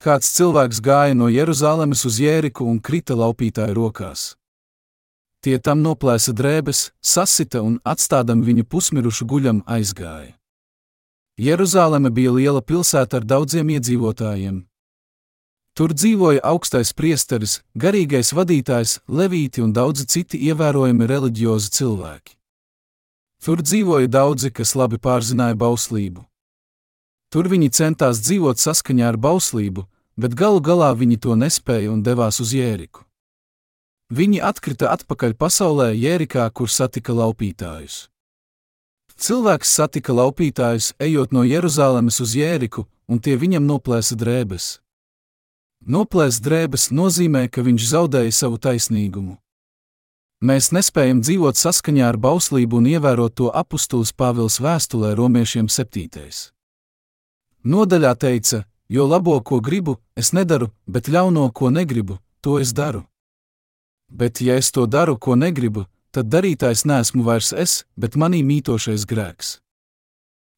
Kāds 0.00 0.30
cilvēks 0.32 0.78
gāja 0.80 1.12
no 1.12 1.26
Jeruzalemes 1.28 2.06
uz 2.08 2.16
Jēriku 2.22 2.64
un 2.64 2.78
krita 2.80 3.12
laupītāju 3.12 3.74
rokās. 3.76 4.22
Tie 5.44 5.58
tam 5.60 5.82
noplēsa 5.84 6.32
drēbes, 6.32 6.86
sasita 7.04 7.60
un 7.60 7.74
atstādam 7.84 8.40
viņu 8.40 8.64
pusmirušu 8.64 9.26
guļam 9.28 9.60
aizgāja. 9.68 10.38
Jeruzaleme 11.36 12.08
bija 12.16 12.32
liela 12.32 12.62
pilsēta 12.64 13.20
ar 13.20 13.28
daudziem 13.28 13.74
iedzīvotājiem. 13.76 14.62
Tur 15.76 15.92
dzīvoja 15.92 16.40
augstais 16.48 16.94
priesteris, 16.96 17.58
garīgais 17.76 18.32
vadītājs, 18.32 18.98
levīti 19.04 19.60
un 19.60 19.76
daudzi 19.76 20.08
citi 20.08 20.40
ievērojami 20.48 21.12
reliģiozi 21.12 21.76
cilvēki. 21.76 22.38
Tur 23.44 23.60
dzīvoja 23.60 24.08
daudzi, 24.08 24.48
kas 24.48 24.72
labi 24.76 24.96
pārzināja 24.96 25.60
bauslību. 25.60 26.29
Tur 27.30 27.46
viņi 27.46 27.70
centās 27.70 28.18
dzīvot 28.26 28.58
saskaņā 28.58 29.06
ar 29.12 29.16
bauslību, 29.16 29.86
bet 30.18 30.34
galu 30.34 30.60
galā 30.60 30.90
viņi 30.98 31.20
to 31.22 31.36
nespēja 31.38 31.92
un 31.92 32.02
devās 32.02 32.40
uz 32.42 32.52
Jēriku. 32.56 33.06
Viņi 34.10 34.40
atkrita 34.42 34.90
atpakaļ 34.90 35.36
pasaulē 35.38 35.92
Jērikā, 35.94 36.48
kur 36.50 36.66
satika 36.66 37.14
laupītājus. 37.14 38.08
Cilvēks 39.20 39.74
satika 39.78 40.16
laupītājus, 40.16 40.94
ejot 40.98 41.30
no 41.30 41.44
Jeruzalemes 41.46 42.18
uz 42.24 42.34
Jēriku, 42.34 42.88
un 43.06 43.22
tie 43.22 43.36
viņam 43.38 43.68
noplēsa 43.68 44.18
drēbes. 44.18 44.80
Noplēst 45.86 46.42
drēbes 46.42 46.90
nozīmē, 46.90 47.46
ka 47.48 47.62
viņš 47.62 47.86
zaudēja 47.94 48.34
savu 48.34 48.58
taisnīgumu. 48.58 49.38
Mēs 50.40 50.72
nespējam 50.72 51.20
dzīvot 51.20 51.56
saskaņā 51.60 52.08
ar 52.08 52.16
bauslību 52.16 52.80
un 52.80 52.88
ievērot 52.90 53.34
to 53.36 53.50
apustulis 53.52 54.10
Pāvils 54.16 54.56
vēstulē 54.58 55.12
romiešiem 55.14 55.68
septītais. 55.68 56.48
Nodaļā 57.64 58.14
teica, 58.16 58.64
jo 58.88 59.06
labo, 59.06 59.36
ko 59.40 59.60
gribu, 59.60 59.98
es 60.16 60.32
nedaru, 60.32 60.70
bet 60.86 61.08
ļauno, 61.08 61.50
ko 61.52 61.70
negribu, 61.70 62.18
to 62.40 62.58
es 62.58 62.72
daru. 62.72 63.04
Bet, 64.08 64.40
ja 64.40 64.56
es 64.56 64.72
to 64.72 64.86
daru, 64.86 65.18
ko 65.18 65.36
negribu, 65.36 65.84
tad 66.10 66.30
darītājs 66.32 66.86
nesmu 66.88 67.22
vairs 67.22 67.52
es, 67.52 67.84
bet 67.96 68.16
manī 68.16 68.40
mītošais 68.42 69.04
grēks. 69.06 69.58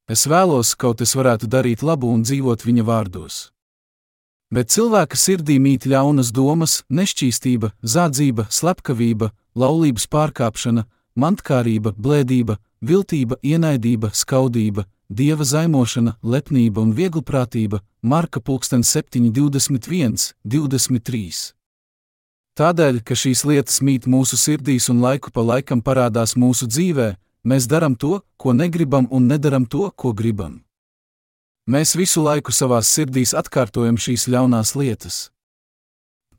Es 0.09 0.27
vēlos, 0.27 0.75
kaut 0.79 1.03
es 1.03 1.15
varētu 1.19 1.51
darīt 1.51 1.83
labu 1.83 2.09
un 2.11 2.23
dzīvot 2.23 2.65
viņa 2.65 2.87
vārdos. 2.87 3.51
Bet 4.53 4.71
cilvēka 4.71 5.17
sirdī 5.17 5.59
mīt 5.59 5.87
ļaunas 5.89 6.31
domas, 6.31 6.83
nešķīstība, 6.93 7.73
zādzība, 7.83 8.47
slepkavība, 8.51 9.31
laulības 9.57 10.07
pārkāpšana, 10.13 10.85
mantkārība, 11.17 11.95
blēdība, 11.97 12.59
viltība, 12.85 13.39
ienaidība, 13.43 14.11
skaudība, 14.13 14.85
dieva 15.13 15.45
zaimošana, 15.45 16.17
lepnība 16.23 16.81
un 16.83 16.93
vieglprātība, 16.97 17.83
Marka 18.03 18.41
7,21, 18.41 20.33
23. 20.45 21.53
Tādēļ, 22.59 23.01
ka 23.07 23.15
šīs 23.17 23.45
lietas 23.49 23.81
mīt 23.81 24.05
mūsu 24.05 24.37
sirdīs 24.37 24.91
un 24.93 25.01
laiku 25.01 25.31
pa 25.33 25.41
laikam 25.41 25.81
parādās 25.81 26.35
mūsu 26.37 26.67
dzīvē, 26.67 27.17
mēs 27.45 27.69
darām 27.69 27.95
to, 27.97 28.21
ko 28.37 28.53
negribam, 28.53 29.09
un 29.11 29.29
nedaram 29.29 29.65
to, 29.65 29.91
ko 29.97 30.13
gribam. 30.13 30.61
Mēs 31.65 31.95
visu 31.97 32.25
laiku 32.25 32.53
savās 32.53 32.91
sirdīs 32.91 33.33
atkārtojam 33.39 33.97
šīs 33.97 34.27
ļaunās 34.29 34.75
lietas. 34.75 35.31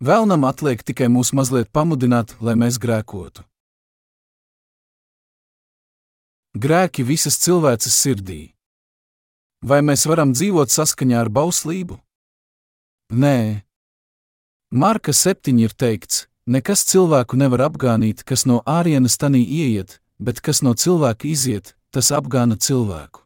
Vēlnam 0.04 0.44
atliek 0.44 0.84
tikai 0.84 1.08
mūs 1.08 1.32
mazliet 1.32 1.72
pamudināt, 1.72 2.36
lai 2.42 2.58
mēs 2.60 2.76
grēkotu. 2.78 3.46
Grēki 6.54 7.06
visas 7.08 7.40
cilvēces 7.40 7.96
sirdī. 7.98 8.54
Vai 9.64 9.80
mēs 9.80 10.04
varam 10.12 10.34
dzīvot 10.36 10.68
saskaņā 10.68 11.22
ar 11.24 11.30
bauslību? 11.32 11.96
Nē. 13.16 13.64
Marka 14.76 15.14
7 15.16 15.56
ir 15.64 15.72
teikts, 15.72 16.26
nekas 16.46 16.84
cilvēku 16.90 17.40
nevar 17.40 17.70
apgānīt, 17.70 18.26
kas 18.28 18.44
no 18.50 18.60
ārienes 18.68 19.16
tanī 19.22 19.46
ieiet, 19.48 20.02
bet 20.20 20.44
kas 20.44 20.60
no 20.68 20.76
cilvēka 20.76 21.30
iziet, 21.32 21.78
tas 21.96 22.12
apgāna 22.12 22.60
cilvēku. 22.60 23.24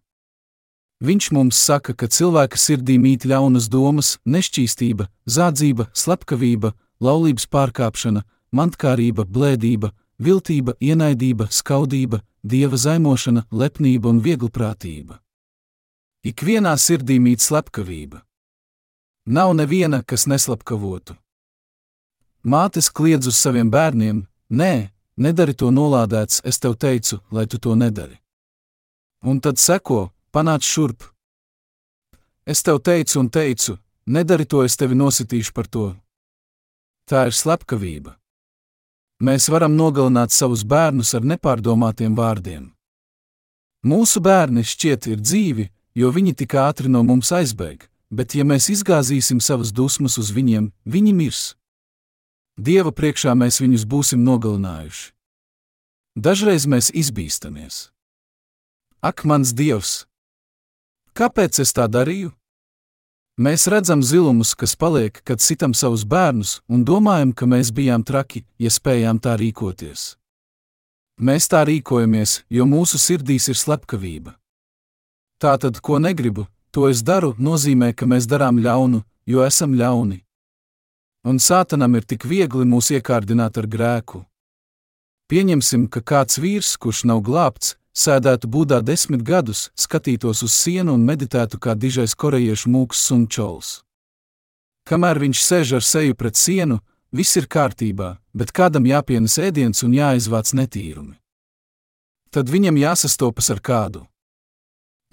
Viņš 1.02 1.32
mums 1.34 1.58
saka, 1.58 1.98
ka 1.98 2.06
cilvēka 2.06 2.58
sirdī 2.58 3.02
mīt 3.02 3.26
ļaunas 3.26 3.66
domas, 3.70 4.16
nešķīstība, 4.26 5.10
zādzība, 5.26 5.90
slepkavība, 5.94 6.76
laulības 7.02 7.50
pārkāpšana, 7.50 8.26
mantkārība, 8.54 9.26
blēdība, 9.26 9.94
viltība, 10.22 10.78
ienaidība, 10.82 11.50
skaudība, 11.50 12.22
dieva 12.44 12.78
zaimošana, 12.78 13.50
lepnība 13.50 14.14
un 14.14 14.22
vieglprātība. 14.22 15.22
Ikvienā 16.26 16.74
sirdī 16.82 17.20
mīt 17.22 17.44
slepkavība. 17.44 18.24
Nav 19.28 19.54
neviena, 19.54 20.02
kas 20.04 20.26
neslapkavotu. 20.26 21.16
Mātes 22.44 22.90
kliedz 22.90 23.28
uz 23.28 23.38
saviem 23.38 23.70
bērniem: 23.70 24.24
Nē, 24.50 24.90
nedari 25.18 25.54
to 25.54 25.70
nolādēts, 25.72 26.42
es 26.44 26.60
tev 26.60 26.78
teicu, 26.80 27.20
lai 27.32 27.46
tu 27.46 27.60
to 27.60 27.76
nedari. 27.76 28.18
Un 29.22 29.42
tad 29.42 29.60
seko, 29.60 30.12
Panāc 30.32 30.64
šurp! 30.64 31.04
Es 32.46 32.64
tev 32.64 32.80
teicu 32.80 33.20
un 33.20 33.30
teicu, 33.30 33.78
nedari 34.06 34.46
to, 34.46 34.64
es 34.64 34.78
tevi 34.80 34.96
nositīšu 34.96 35.54
par 35.54 35.68
to. 35.68 35.88
Tā 37.10 37.28
ir 37.28 37.36
slepkavība. 37.36 38.16
Mēs 39.24 39.50
varam 39.50 39.74
nogalināt 39.76 40.32
savus 40.32 40.64
bērnus 40.64 41.14
ar 41.18 41.26
nepārdomātiem 41.26 42.16
vārdiem. 42.16 42.70
Mūsu 43.88 44.22
bērni 44.22 44.64
šķiet 44.64 45.08
ir 45.12 45.24
dzīvi, 45.24 45.66
jo 45.98 46.12
viņi 46.14 46.36
tik 46.38 46.54
ātri 46.62 46.92
no 46.94 47.02
mums 47.02 47.32
aizbēg, 47.34 47.88
bet 48.14 48.36
ja 48.38 48.46
mēs 48.46 48.70
izgāzīsim 48.70 49.42
savas 49.42 49.74
dusmas 49.74 50.18
uz 50.22 50.30
viņiem, 50.36 50.70
viņi 50.86 51.14
mirs. 51.18 51.44
Dieva 52.58 52.94
priekšā 52.94 53.34
mēs 53.38 53.60
viņus 53.62 53.86
būsim 53.90 54.22
nogalinājuši. 54.26 55.12
Dažreiz 56.18 56.66
mēs 56.66 56.90
izbīstamies. 56.94 57.90
Ak, 59.02 59.22
mans 59.30 59.54
Dievs! 59.54 60.08
Kāpēc 61.18 61.62
es 61.62 61.74
tā 61.74 61.86
darīju? 61.86 62.32
Mēs 63.38 63.68
redzam 63.70 64.02
zilumus, 64.02 64.56
kas 64.58 64.74
paliek, 64.74 65.20
kad 65.22 65.42
sitam 65.46 65.76
savus 65.78 66.02
bērnus, 66.10 66.56
un 66.66 66.82
domājam, 66.82 67.36
ka 67.38 67.46
mēs 67.46 67.70
bijām 67.70 68.02
traki, 68.02 68.42
ja 68.58 68.74
spējām 68.74 69.22
tā 69.22 69.36
rīkoties. 69.38 70.16
Mēs 71.22 71.46
tā 71.50 71.62
rīkojamies, 71.70 72.42
jo 72.50 72.66
mūsu 72.66 72.98
sirdīs 72.98 73.46
ir 73.54 73.58
slepkavība. 73.58 74.34
Tā 75.38 75.58
tad, 75.62 75.78
ko 75.86 76.00
negribu, 76.02 76.48
to 76.72 76.88
es 76.90 77.04
daru, 77.06 77.36
nozīmē, 77.38 77.92
ka 77.94 78.06
mēs 78.10 78.26
darām 78.26 78.58
ļaunu, 78.58 79.04
jo 79.30 79.44
esam 79.46 79.76
ļauni. 79.78 80.24
Un 81.30 81.38
sātanam 81.38 81.94
ir 81.98 82.06
tik 82.10 82.26
viegli 82.26 82.66
mūs 82.66 82.90
iekārdināt 82.96 83.58
ar 83.62 83.68
grēku. 83.68 84.24
Pieņemsim, 85.28 85.90
ka 85.92 86.02
kāds 86.02 86.40
vīrs, 86.40 86.74
kurš 86.80 87.04
nav 87.10 87.22
glābts, 87.22 87.76
sēdētu 87.94 88.50
būdā 88.50 88.80
desmit 88.82 89.22
gadus, 89.28 89.68
skatītos 89.76 90.42
uz 90.46 90.56
sienu 90.56 90.96
un 90.96 91.06
meditētu 91.06 91.60
kā 91.60 91.76
dižais 91.76 92.16
korejiešu 92.16 92.72
mūks 92.74 93.04
sunčols. 93.10 93.82
Kamēr 94.88 95.20
viņš 95.20 95.40
sēž 95.44 95.74
ar 95.78 95.84
seju 95.84 96.16
pret 96.16 96.40
sienu, 96.40 96.80
viss 97.12 97.38
ir 97.38 97.46
kārtībā, 97.46 98.16
bet 98.34 98.54
kādam 98.56 98.88
jāpienes 98.88 99.38
ēdiens 99.38 99.84
un 99.84 99.98
jāizvāc 99.98 100.54
netīrumi. 100.56 101.18
Tad 102.32 102.50
viņam 102.50 102.80
jāsastopas 102.80 103.52
ar 103.52 103.60
kādu. 103.60 104.08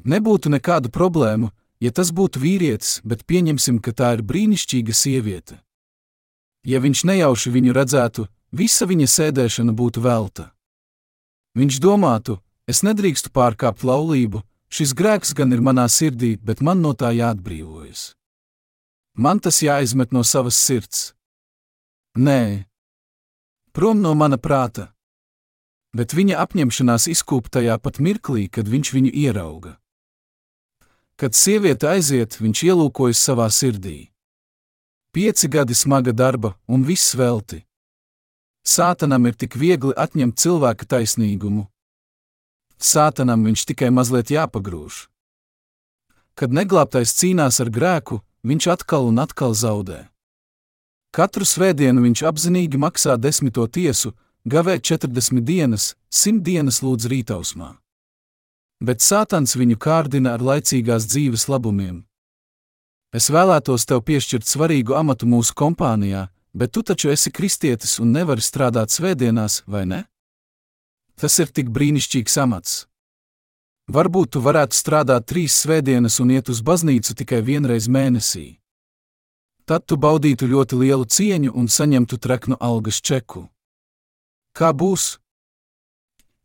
Nebūtu 0.04 0.52
nekādu 0.52 0.92
problēmu, 0.92 1.50
ja 1.80 1.90
tas 1.90 2.12
būtu 2.12 2.40
vīrietis, 2.40 3.00
bet 3.04 3.24
pieņemsim, 3.24 3.80
ka 3.80 3.92
tā 3.92 4.14
ir 4.18 4.22
brīnišķīga 4.22 4.92
sieviete. 4.92 5.60
Ja 6.64 6.80
viņš 6.80 7.04
nejauši 7.08 7.52
viņu 7.52 7.76
redzētu, 7.76 8.26
visa 8.52 8.88
viņa 8.88 9.08
sēdēšana 9.08 9.72
būtu 9.72 10.04
velta. 10.04 10.50
Viņš 11.54 11.80
domātu, 11.80 12.40
Es 12.64 12.80
nedrīkstu 12.80 13.28
pārkāpt 13.28 13.84
laulību, 13.84 14.40
šis 14.72 14.94
grēks 14.96 15.34
gan 15.36 15.52
ir 15.52 15.60
manā 15.60 15.84
sirdī, 15.92 16.32
bet 16.40 16.62
man 16.64 16.80
no 16.80 16.94
tā 16.96 17.10
jāatbrīvojas. 17.12 18.14
Man 19.20 19.40
tas 19.44 19.60
jāizmet 19.62 20.14
no 20.16 20.24
savas 20.24 20.56
sirds. 20.56 21.12
Nē, 22.16 22.64
prom 23.76 24.00
no 24.00 24.14
mana 24.16 24.38
prāta. 24.40 24.88
Bet 25.94 26.16
viņa 26.16 26.40
apņemšanās 26.40 27.06
izkūp 27.12 27.52
tajā 27.52 27.76
pat 27.78 28.00
mirklī, 28.00 28.48
kad 28.48 28.66
viņš 28.66 28.94
viņu 28.96 29.12
ierauga. 29.12 29.76
Kad 31.16 31.36
sieviete 31.38 31.88
aiziet, 31.88 32.40
viņš 32.40 32.64
ielūkojas 32.70 33.20
savā 33.20 33.46
sirdī. 33.50 34.10
Pieci 35.14 35.48
gadi 35.48 35.74
smaga 35.74 36.12
darba 36.12 36.56
un 36.66 36.82
viss 36.82 37.14
velti. 37.14 37.62
Sātanam 38.66 39.28
ir 39.28 39.36
tik 39.38 39.54
viegli 39.60 39.94
atņemt 39.94 40.40
cilvēka 40.40 40.88
taisnīgumu, 40.88 41.68
Sātanam 42.84 43.44
viņš 43.46 43.64
tikai 43.70 43.90
mazliet 43.90 44.30
jāpagrūž. 44.34 45.06
Kad 46.34 46.52
neglābtais 46.52 47.14
cīnās 47.14 47.60
ar 47.62 47.70
grēku, 47.70 48.20
viņš 48.44 48.66
atkal 48.74 49.06
un 49.08 49.22
atkal 49.22 49.54
zaudē. 49.54 50.08
Katru 51.14 51.46
svētdienu 51.46 52.02
viņš 52.02 52.24
apzinīgi 52.26 52.80
maksā 52.80 53.14
desmito 53.16 53.66
tiesu, 53.70 54.12
gavē 54.44 54.80
40 54.82 55.40
dienas, 55.46 55.94
100 56.10 56.42
dienas 56.42 56.82
lūdz 56.82 57.06
rītausmā. 57.08 57.70
Bet 58.82 59.04
Sātans 59.04 59.54
viņu 59.56 59.78
kārdina 59.78 60.34
ar 60.34 60.42
laicīgās 60.42 61.06
dzīves 61.10 61.46
labumiem. 61.48 62.02
Es 63.14 63.30
vēlētos 63.30 63.86
tev 63.86 64.02
piešķirt 64.02 64.48
svarīgu 64.48 64.96
amatu 64.98 65.28
mūsu 65.30 65.54
kompānijā, 65.54 66.26
bet 66.54 66.72
tu 66.74 66.82
taču 66.82 67.12
esi 67.14 67.30
kristietis 67.30 68.00
un 68.02 68.10
nevari 68.10 68.42
strādāt 68.42 68.90
svētdienās, 68.90 69.62
vai 69.66 69.84
ne? 69.86 70.00
Tas 71.14 71.38
ir 71.38 71.52
tik 71.54 71.70
brīnišķīgs 71.70 72.40
amats. 72.42 72.84
Varbūt 73.86 74.34
tu 74.34 74.40
varētu 74.40 74.74
strādāt 74.74 75.26
trīs 75.30 75.54
svētdienas 75.62 76.18
un 76.24 76.32
iet 76.34 76.48
uz 76.48 76.62
baznīcu 76.64 77.14
tikai 77.14 77.42
vienreiz 77.44 77.86
mēnesī. 77.86 78.56
Tad 79.64 79.86
tu 79.86 79.96
baudītu 79.96 80.48
ļoti 80.48 80.78
lielu 80.80 81.04
cieņu 81.04 81.52
un 81.54 81.68
saņemtu 81.68 82.18
treknu 82.18 82.56
algas 82.60 83.00
čeku. 83.00 83.46
Kā 84.56 84.72
būs? 84.72 85.20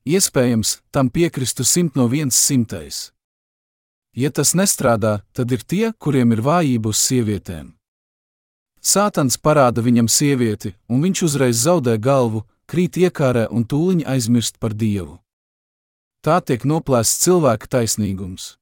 Iespējams, 0.09 0.79
tam 0.89 1.11
piekristu 1.13 1.61
simt 1.61 1.93
no 1.93 2.07
viens 2.09 2.33
simtais. 2.33 3.11
Ja 4.17 4.31
tas 4.33 4.55
nestrādā, 4.57 5.19
tad 5.37 5.51
ir 5.53 5.61
tie, 5.61 5.91
kuriem 6.01 6.33
ir 6.33 6.41
vājība 6.41 6.89
uz 6.89 7.01
sievietēm. 7.03 7.75
Sātans 8.81 9.37
parāda 9.37 9.83
viņam 9.85 10.09
sievieti, 10.09 10.73
un 10.89 11.05
viņš 11.05 11.23
uzreiz 11.27 11.61
zaudē 11.61 11.99
galvu, 12.01 12.41
krīt 12.65 12.97
iekārē 12.97 13.45
un 13.53 13.67
tūliņ 13.69 14.05
aizmirst 14.09 14.57
par 14.57 14.73
Dievu. 14.73 15.19
Tā 16.25 16.41
tiek 16.41 16.65
noplēsts 16.65 17.21
cilvēka 17.27 17.69
taisnīgums. 17.77 18.55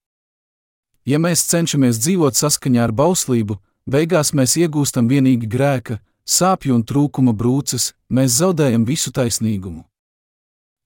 Ja 1.08 1.16
mēs 1.16 1.48
cenšamies 1.48 2.04
dzīvot 2.04 2.36
saskaņā 2.36 2.90
ar 2.90 2.92
bauslību, 2.92 3.56
beigās 3.88 4.34
mēs 4.36 4.60
iegūstam 4.60 5.08
vienīgi 5.08 5.48
grēka, 5.48 6.02
sāpju 6.28 6.76
un 6.76 6.84
trūkuma 6.84 7.32
brūces, 7.32 7.94
mēs 8.12 8.42
zaudējam 8.42 8.84
visu 8.84 9.16
taisnīgumu. 9.16 9.88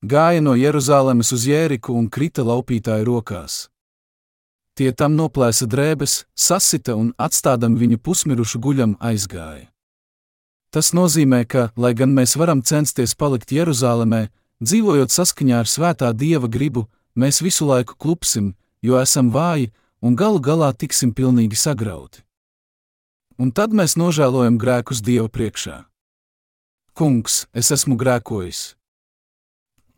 Gāja 0.02 0.42
no 0.42 0.56
Jeruzalemes 0.58 1.30
uz 1.30 1.44
Jēriku 1.46 1.94
un 1.94 2.08
krita 2.10 2.42
laupītāju 2.42 3.06
rokās. 3.06 3.68
Tie 4.74 4.90
tam 4.98 5.14
noplēsa 5.14 5.68
drēbes, 5.70 6.24
sasita 6.34 6.96
un 6.98 7.12
atstādam 7.22 7.76
viņu 7.78 8.00
pusmirušu 8.02 8.58
guļam 8.64 8.96
aizgāja. 8.98 9.68
Tas 10.74 10.90
nozīmē, 10.98 11.44
ka, 11.46 11.70
lai 11.78 11.94
gan 11.94 12.16
mēs 12.18 12.34
varam 12.34 12.64
censties 12.66 13.14
palikt 13.14 13.54
Jeruzalemē, 13.54 14.32
dzīvojot 14.64 15.14
saskaņā 15.14 15.62
ar 15.62 15.70
svētā 15.70 16.10
dieva 16.18 16.50
gribu, 16.50 16.88
mēs 17.14 17.44
visu 17.46 17.70
laiku 17.70 17.94
klupsim, 17.94 18.56
jo 18.82 18.98
esam 18.98 19.30
vāji 19.30 19.70
un 20.02 20.18
galu 20.18 20.42
galā 20.42 20.74
tiksim 20.74 21.14
pilnīgi 21.14 21.60
sagrauti. 21.60 22.26
Un 23.38 23.54
tad 23.54 23.70
mēs 23.70 24.00
nožēlojam 24.02 24.58
grēkus 24.58 25.06
Dieva 25.06 25.30
priekšā. 25.30 25.84
Kungs, 26.98 27.46
es 27.54 27.70
esmu 27.70 27.98
grēkojis. 28.02 28.81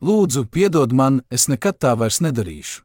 Lūdzu, 0.04 0.50
piedod 0.52 0.92
man, 0.92 1.22
es 1.32 1.48
nekad 1.48 1.78
tā 1.80 1.94
vairs 1.96 2.18
nedarīšu. 2.20 2.82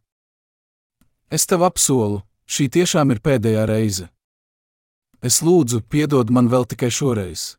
Es 1.35 1.49
tev 1.51 1.65
apsolu, 1.67 2.21
šī 2.47 2.69
tiešām 2.77 3.11
ir 3.11 3.19
pēdējā 3.19 3.65
reize. 3.67 4.07
Es 5.19 5.41
lūdzu, 5.43 5.83
piedod 5.91 6.31
man 6.31 6.47
vēl 6.47 6.69
tikai 6.71 6.93
šoreiz. 6.95 7.59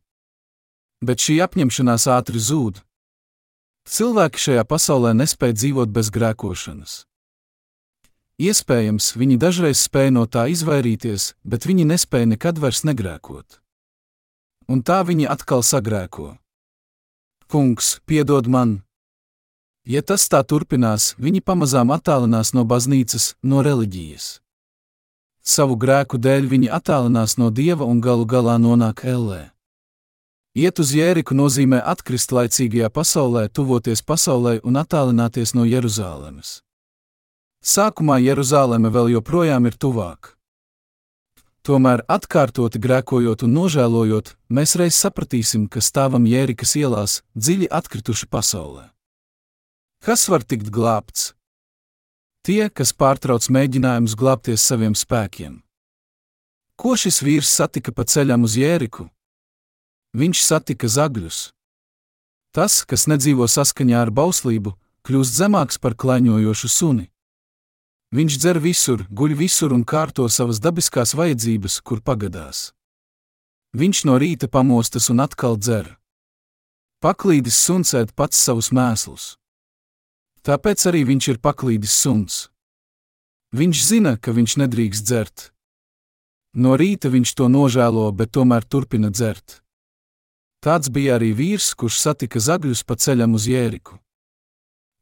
Bet 1.04 1.20
šī 1.20 1.42
apņemšanās 1.44 2.08
ātri 2.08 2.40
zūd. 2.40 2.80
Cilvēki 3.84 4.46
šajā 4.46 4.64
pasaulē 4.64 5.12
nespēj 5.20 5.58
dzīvot 5.60 5.92
bez 5.92 6.08
grēkošanas. 6.16 6.98
Iespējams, 8.40 9.12
viņi 9.20 9.42
dažreiz 9.44 9.84
spēja 9.84 10.16
no 10.16 10.24
tā 10.24 10.48
izvairīties, 10.56 11.34
bet 11.44 11.68
viņi 11.68 11.92
nespēja 11.92 12.32
nekad 12.32 12.64
vairs 12.64 12.86
negrēkot. 12.88 13.60
Un 14.72 14.88
tā 14.88 15.04
viņi 15.04 15.28
atkal 15.28 15.68
sagrēko. 15.68 16.38
Kungs, 17.52 17.98
piedod 18.08 18.48
man, 18.48 18.80
Ja 19.90 20.04
tas 20.06 20.28
tā 20.30 20.44
turpinās, 20.46 21.16
viņi 21.18 21.42
pamazām 21.42 21.90
attālinās 21.90 22.52
no 22.54 22.62
baznīcas, 22.62 23.34
no 23.42 23.64
reliģijas. 23.66 24.36
Savu 25.42 25.80
grēku 25.82 26.20
dēļ 26.22 26.46
viņi 26.52 26.68
attālinās 26.78 27.40
no 27.42 27.48
dieva 27.50 27.88
un 27.90 27.98
galu 27.98 28.28
galā 28.30 28.60
nonāk 28.62 29.02
ellē. 29.10 29.48
Iet 30.54 30.78
uz 30.84 30.92
jēriku 30.94 31.34
nozīmē 31.34 31.80
atkrist 31.82 32.30
laicīgajā 32.38 32.92
pasaulē, 32.94 33.48
tuvoties 33.50 34.06
pasaulē 34.06 34.60
un 34.62 34.78
attālināties 34.78 35.56
no 35.58 35.66
Jeruzalemes. 35.66 36.60
Sākumā 37.66 38.20
Jeruzaleme 38.22 38.94
vēl 38.94 39.16
joprojām 39.16 39.66
ir 39.72 39.74
tuvāk. 39.74 40.36
Tomēr, 41.66 42.06
atkārtoti 42.06 42.78
grēkojot 42.78 43.42
un 43.50 43.58
nožēlojot, 43.58 44.36
mēs 44.54 44.78
reiz 44.78 45.02
sapratīsim, 45.02 45.66
ka 45.66 45.82
stāvam 45.82 46.30
Jērikas 46.30 46.78
ielās, 46.78 47.20
dziļi 47.34 47.74
atkrituši 47.74 48.30
pasaulē. 48.30 48.88
Kas 50.00 50.30
var 50.32 50.46
tikt 50.48 50.70
glābts? 50.72 51.34
Tie, 52.48 52.70
kas 52.72 52.94
pārtrauc 52.96 53.50
mēģinājumus 53.52 54.14
glābties 54.16 54.64
saviem 54.64 54.94
spēkiem. 54.96 55.58
Ko 56.80 56.94
šis 56.96 57.20
vīrs 57.20 57.50
satika 57.52 57.92
pa 57.92 58.06
ceļam 58.08 58.46
uz 58.48 58.56
Jēriku? 58.56 59.10
Viņš 60.16 60.44
satika 60.46 60.88
zagļus. 60.88 61.40
Tas, 62.56 62.86
kas 62.88 63.10
nedzīvo 63.12 63.44
saskaņā 63.52 64.00
ar 64.06 64.12
bauslību, 64.16 64.72
kļūst 65.04 65.36
zemāks 65.36 65.82
par 65.84 65.98
klaņojošu 66.00 66.70
suni. 66.72 67.10
Viņš 68.16 68.38
dzer 68.40 68.62
visur, 68.64 69.04
guļ 69.12 69.36
visur 69.36 69.76
un 69.76 69.84
kārto 69.84 70.30
savas 70.32 70.64
dabiskās 70.64 71.12
vajadzības, 71.12 71.82
kur 71.84 72.00
pagadās. 72.00 72.72
Viņš 73.76 74.06
no 74.08 74.16
rīta 74.16 74.48
pamostas 74.48 75.12
un 75.12 75.20
atkal 75.28 75.60
dzer. 75.60 75.92
Paklīdis 77.04 77.60
suns 77.60 77.92
ēd 77.94 78.16
pats 78.16 78.40
savus 78.40 78.72
mēslus. 78.72 79.39
Tāpēc 80.46 80.86
arī 80.88 81.04
viņš 81.08 81.28
ir 81.34 81.40
paklīdis 81.44 81.96
suns. 81.96 82.50
Viņš 83.56 83.80
zina, 83.84 84.14
ka 84.18 84.32
viņš 84.32 84.60
nedrīkst 84.62 85.06
dzert. 85.06 85.50
No 86.54 86.76
rīta 86.80 87.10
viņš 87.10 87.34
to 87.38 87.50
nožēlo, 87.50 88.10
bet 88.14 88.32
tomēr 88.38 88.66
turpina 88.66 89.10
dzert. 89.10 89.62
Tāds 90.64 90.90
bija 90.92 91.16
arī 91.18 91.32
vīrs, 91.36 91.74
kurš 91.74 92.00
satika 92.04 92.40
zagļus 92.40 92.84
pa 92.84 92.98
ceļam 93.00 93.36
uz 93.38 93.48
Jēriku. 93.48 94.00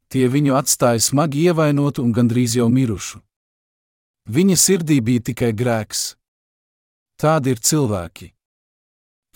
Tie 0.08 0.24
viņu 0.30 0.54
atstāja 0.56 1.02
smagi 1.02 1.48
ievainotu 1.50 2.04
un 2.04 2.12
gandrīz 2.16 2.56
jau 2.56 2.68
mirušu. 2.72 3.20
Viņa 4.28 4.56
sirdī 4.56 5.00
bija 5.04 5.24
tikai 5.30 5.52
grēks. 5.56 6.14
Tādi 7.18 7.52
ir 7.52 7.60
cilvēki. 7.60 8.32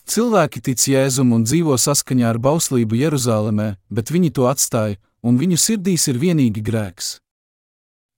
Cilvēki 0.09 0.63
tic 0.63 0.83
Jēzum 0.89 1.33
un 1.37 1.45
dzīvo 1.47 1.77
saskaņā 1.79 2.29
ar 2.31 2.39
bauslību 2.43 2.99
Jeruzalemē, 2.99 3.69
bet 3.91 4.11
viņi 4.15 4.31
to 4.37 4.49
atstāja, 4.51 4.99
un 5.23 5.39
viņu 5.39 5.59
sirdīs 5.59 6.09
ir 6.11 6.19
vienīgi 6.19 6.63
grēks. 6.65 7.19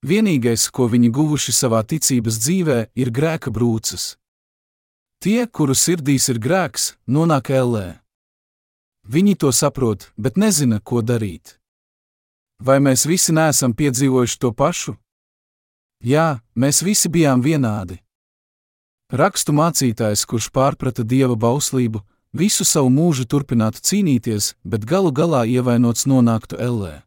Vienīgais, 0.04 0.68
ko 0.68 0.88
viņi 0.92 1.08
guvuši 1.16 1.52
savā 1.56 1.80
ticības 1.88 2.36
dzīvē, 2.42 2.78
ir 2.92 3.10
grēka 3.14 3.52
brūces. 3.52 4.16
Tie, 5.24 5.46
kuru 5.48 5.72
sirdīs 5.72 6.28
ir 6.28 6.40
grēks, 6.40 6.94
nonāk 7.08 7.48
ellē. 7.48 8.00
Viņi 9.08 9.36
to 9.40 9.52
saprot, 9.52 10.10
bet 10.16 10.36
nezina, 10.36 10.80
ko 10.80 11.00
darīt. 11.00 11.56
Vai 12.60 12.78
mēs 12.80 13.06
visi 13.08 13.32
neesam 13.32 13.72
piedzīvojuši 13.76 14.38
to 14.40 14.52
pašu? 14.52 14.96
Jā, 16.04 16.40
mēs 16.56 16.82
visi 16.84 17.08
bijām 17.08 17.40
vienādi. 17.44 17.98
Rakstu 19.12 19.52
mācītājs, 19.56 20.24
kurš 20.28 20.50
pārprata 20.52 21.04
dieva 21.04 21.36
bauslību, 21.36 22.00
visu 22.34 22.66
savu 22.66 22.90
mūžu 22.90 23.24
turpinātu 23.30 23.80
cīnīties, 23.80 24.54
bet 24.66 24.84
galu 24.84 25.12
galā 25.14 25.44
ievainots 25.46 26.08
nonāktu 26.10 26.58
ellē. 26.58 27.02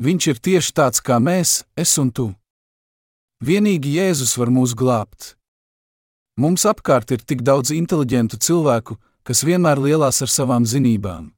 Viņš 0.00 0.26
ir 0.32 0.40
tieši 0.42 0.72
tāds 0.74 1.04
kā 1.04 1.20
mēs, 1.22 1.62
es 1.76 1.92
un 2.02 2.10
tu. 2.10 2.32
Vienīgi 3.44 3.94
Jēzus 3.98 4.34
var 4.40 4.50
mūs 4.50 4.72
glābt. 4.74 5.34
Mums 6.40 6.64
apkārt 6.66 7.12
ir 7.14 7.22
tik 7.22 7.44
daudz 7.46 7.70
inteliģentu 7.70 8.40
cilvēku, 8.42 8.96
kas 9.22 9.44
vienmēr 9.46 9.78
lielās 9.78 10.18
ar 10.24 10.32
savām 10.32 10.66
zinībām. 10.66 11.30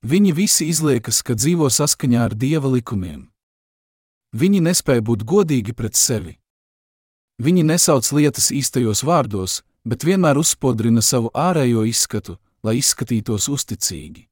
Viņi 0.00 0.32
visi 0.32 0.70
izliekas, 0.72 1.20
ka 1.20 1.36
dzīvo 1.36 1.68
saskaņā 1.68 2.22
ar 2.30 2.34
dieva 2.34 2.70
likumiem. 2.72 3.26
Viņi 4.32 4.62
nespēja 4.64 5.04
būt 5.04 5.26
godīgi 5.28 5.74
pret 5.76 5.98
sevi. 5.98 6.38
Viņi 7.42 7.66
nesauc 7.66 8.08
lietas 8.16 8.48
īstajos 8.54 9.02
vārdos, 9.04 9.60
bet 9.84 10.04
vienmēr 10.04 10.38
uzspodrina 10.40 11.02
savu 11.02 11.30
ārējo 11.34 11.84
izskatu, 11.88 12.36
lai 12.62 12.78
izskatītos 12.80 13.48
uzticīgi. 13.48 14.26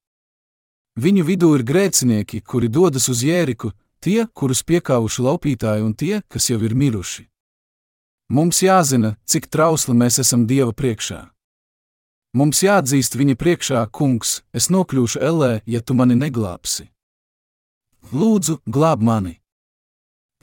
Viņu 0.99 1.25
vidū 1.25 1.53
ir 1.55 1.63
grēcinieki, 1.63 2.43
kuri 2.43 2.69
dodas 2.69 3.09
uz 3.09 3.23
jēriku, 3.23 3.71
tie, 4.03 4.27
kurus 4.35 4.65
piekāvuši 4.67 5.25
laupītāji 5.25 5.85
un 5.87 5.95
tie, 5.95 6.21
kas 6.29 6.51
jau 6.51 6.59
ir 6.63 6.75
miruši. 6.75 7.29
Mums 8.29 8.61
jāzina, 8.61 9.15
cik 9.25 9.47
trausli 9.49 9.95
mēs 9.97 10.19
esam 10.21 10.45
Dieva 10.47 10.75
priekšā. 10.77 11.23
Mums 12.37 12.61
jāatzīst 12.61 13.17
viņa 13.17 13.39
priekšā, 13.41 13.87
kungs, 13.89 14.43
es 14.53 14.69
nokļūšu 14.69 15.23
ellē, 15.25 15.53
ja 15.65 15.81
tu 15.81 15.95
mani 15.97 16.19
neglābsi. 16.19 16.91
Lūdzu, 18.13 18.59
glāb 18.69 19.01
mani! 19.01 19.39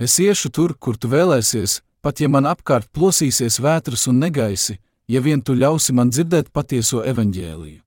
Es 0.01 0.17
iešu 0.19 0.49
tur, 0.51 0.73
kur 0.73 0.97
tu 0.97 1.07
vēlēsies, 1.11 1.81
pat 2.01 2.19
ja 2.19 2.27
man 2.27 2.49
apkārt 2.49 2.89
plosīsies 2.91 3.61
vētras 3.63 4.07
un 4.09 4.17
negaisi, 4.19 4.79
ja 5.07 5.21
vien 5.21 5.41
tu 5.41 5.55
ļausi 5.55 5.93
man 5.93 6.11
dzirdēt 6.13 6.51
patieso 6.53 7.03
evaņģēliju. 7.05 7.81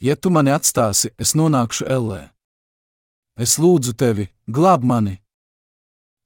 Ja 0.00 0.16
tu 0.16 0.30
mani 0.30 0.52
atstāsi, 0.52 1.12
es 1.16 1.32
nonākšu 1.32 1.86
ellē. 1.88 2.26
Es 3.36 3.56
lūdzu 3.60 3.96
tevi, 3.96 4.28
glāb 4.48 4.84
mani! 4.84 5.20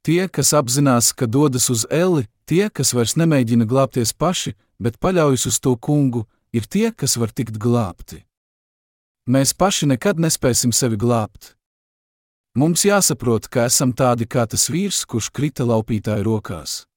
Tie, 0.02 0.26
kas 0.28 0.54
apzinās, 0.56 1.12
ka 1.12 1.26
dodas 1.26 1.68
uz 1.70 1.84
elli, 1.90 2.24
tie, 2.48 2.70
kas 2.70 2.94
vairs 2.96 3.18
nemēģina 3.20 3.66
glābties 3.68 4.14
paši, 4.16 4.54
bet 4.80 4.98
paļaujas 4.98 5.46
uz 5.50 5.60
to 5.60 5.76
kungu, 5.76 6.24
ir 6.56 6.66
tie, 6.66 6.88
kas 6.90 7.18
var 7.20 7.34
tikt 7.36 7.60
glābti. 7.60 8.24
Mēs 9.30 9.52
paši 9.54 9.90
nekad 9.92 10.18
nespēsim 10.18 10.72
sevi 10.72 10.96
glābt. 10.98 11.54
Mums 12.58 12.82
jāsaprot, 12.82 13.46
ka 13.46 13.68
esam 13.68 13.92
tādi 13.94 14.26
kā 14.26 14.46
tas 14.50 14.66
vīrs, 14.72 15.04
kurš 15.06 15.28
krita 15.30 15.66
laupītāju 15.68 16.26
rokās. 16.26 16.89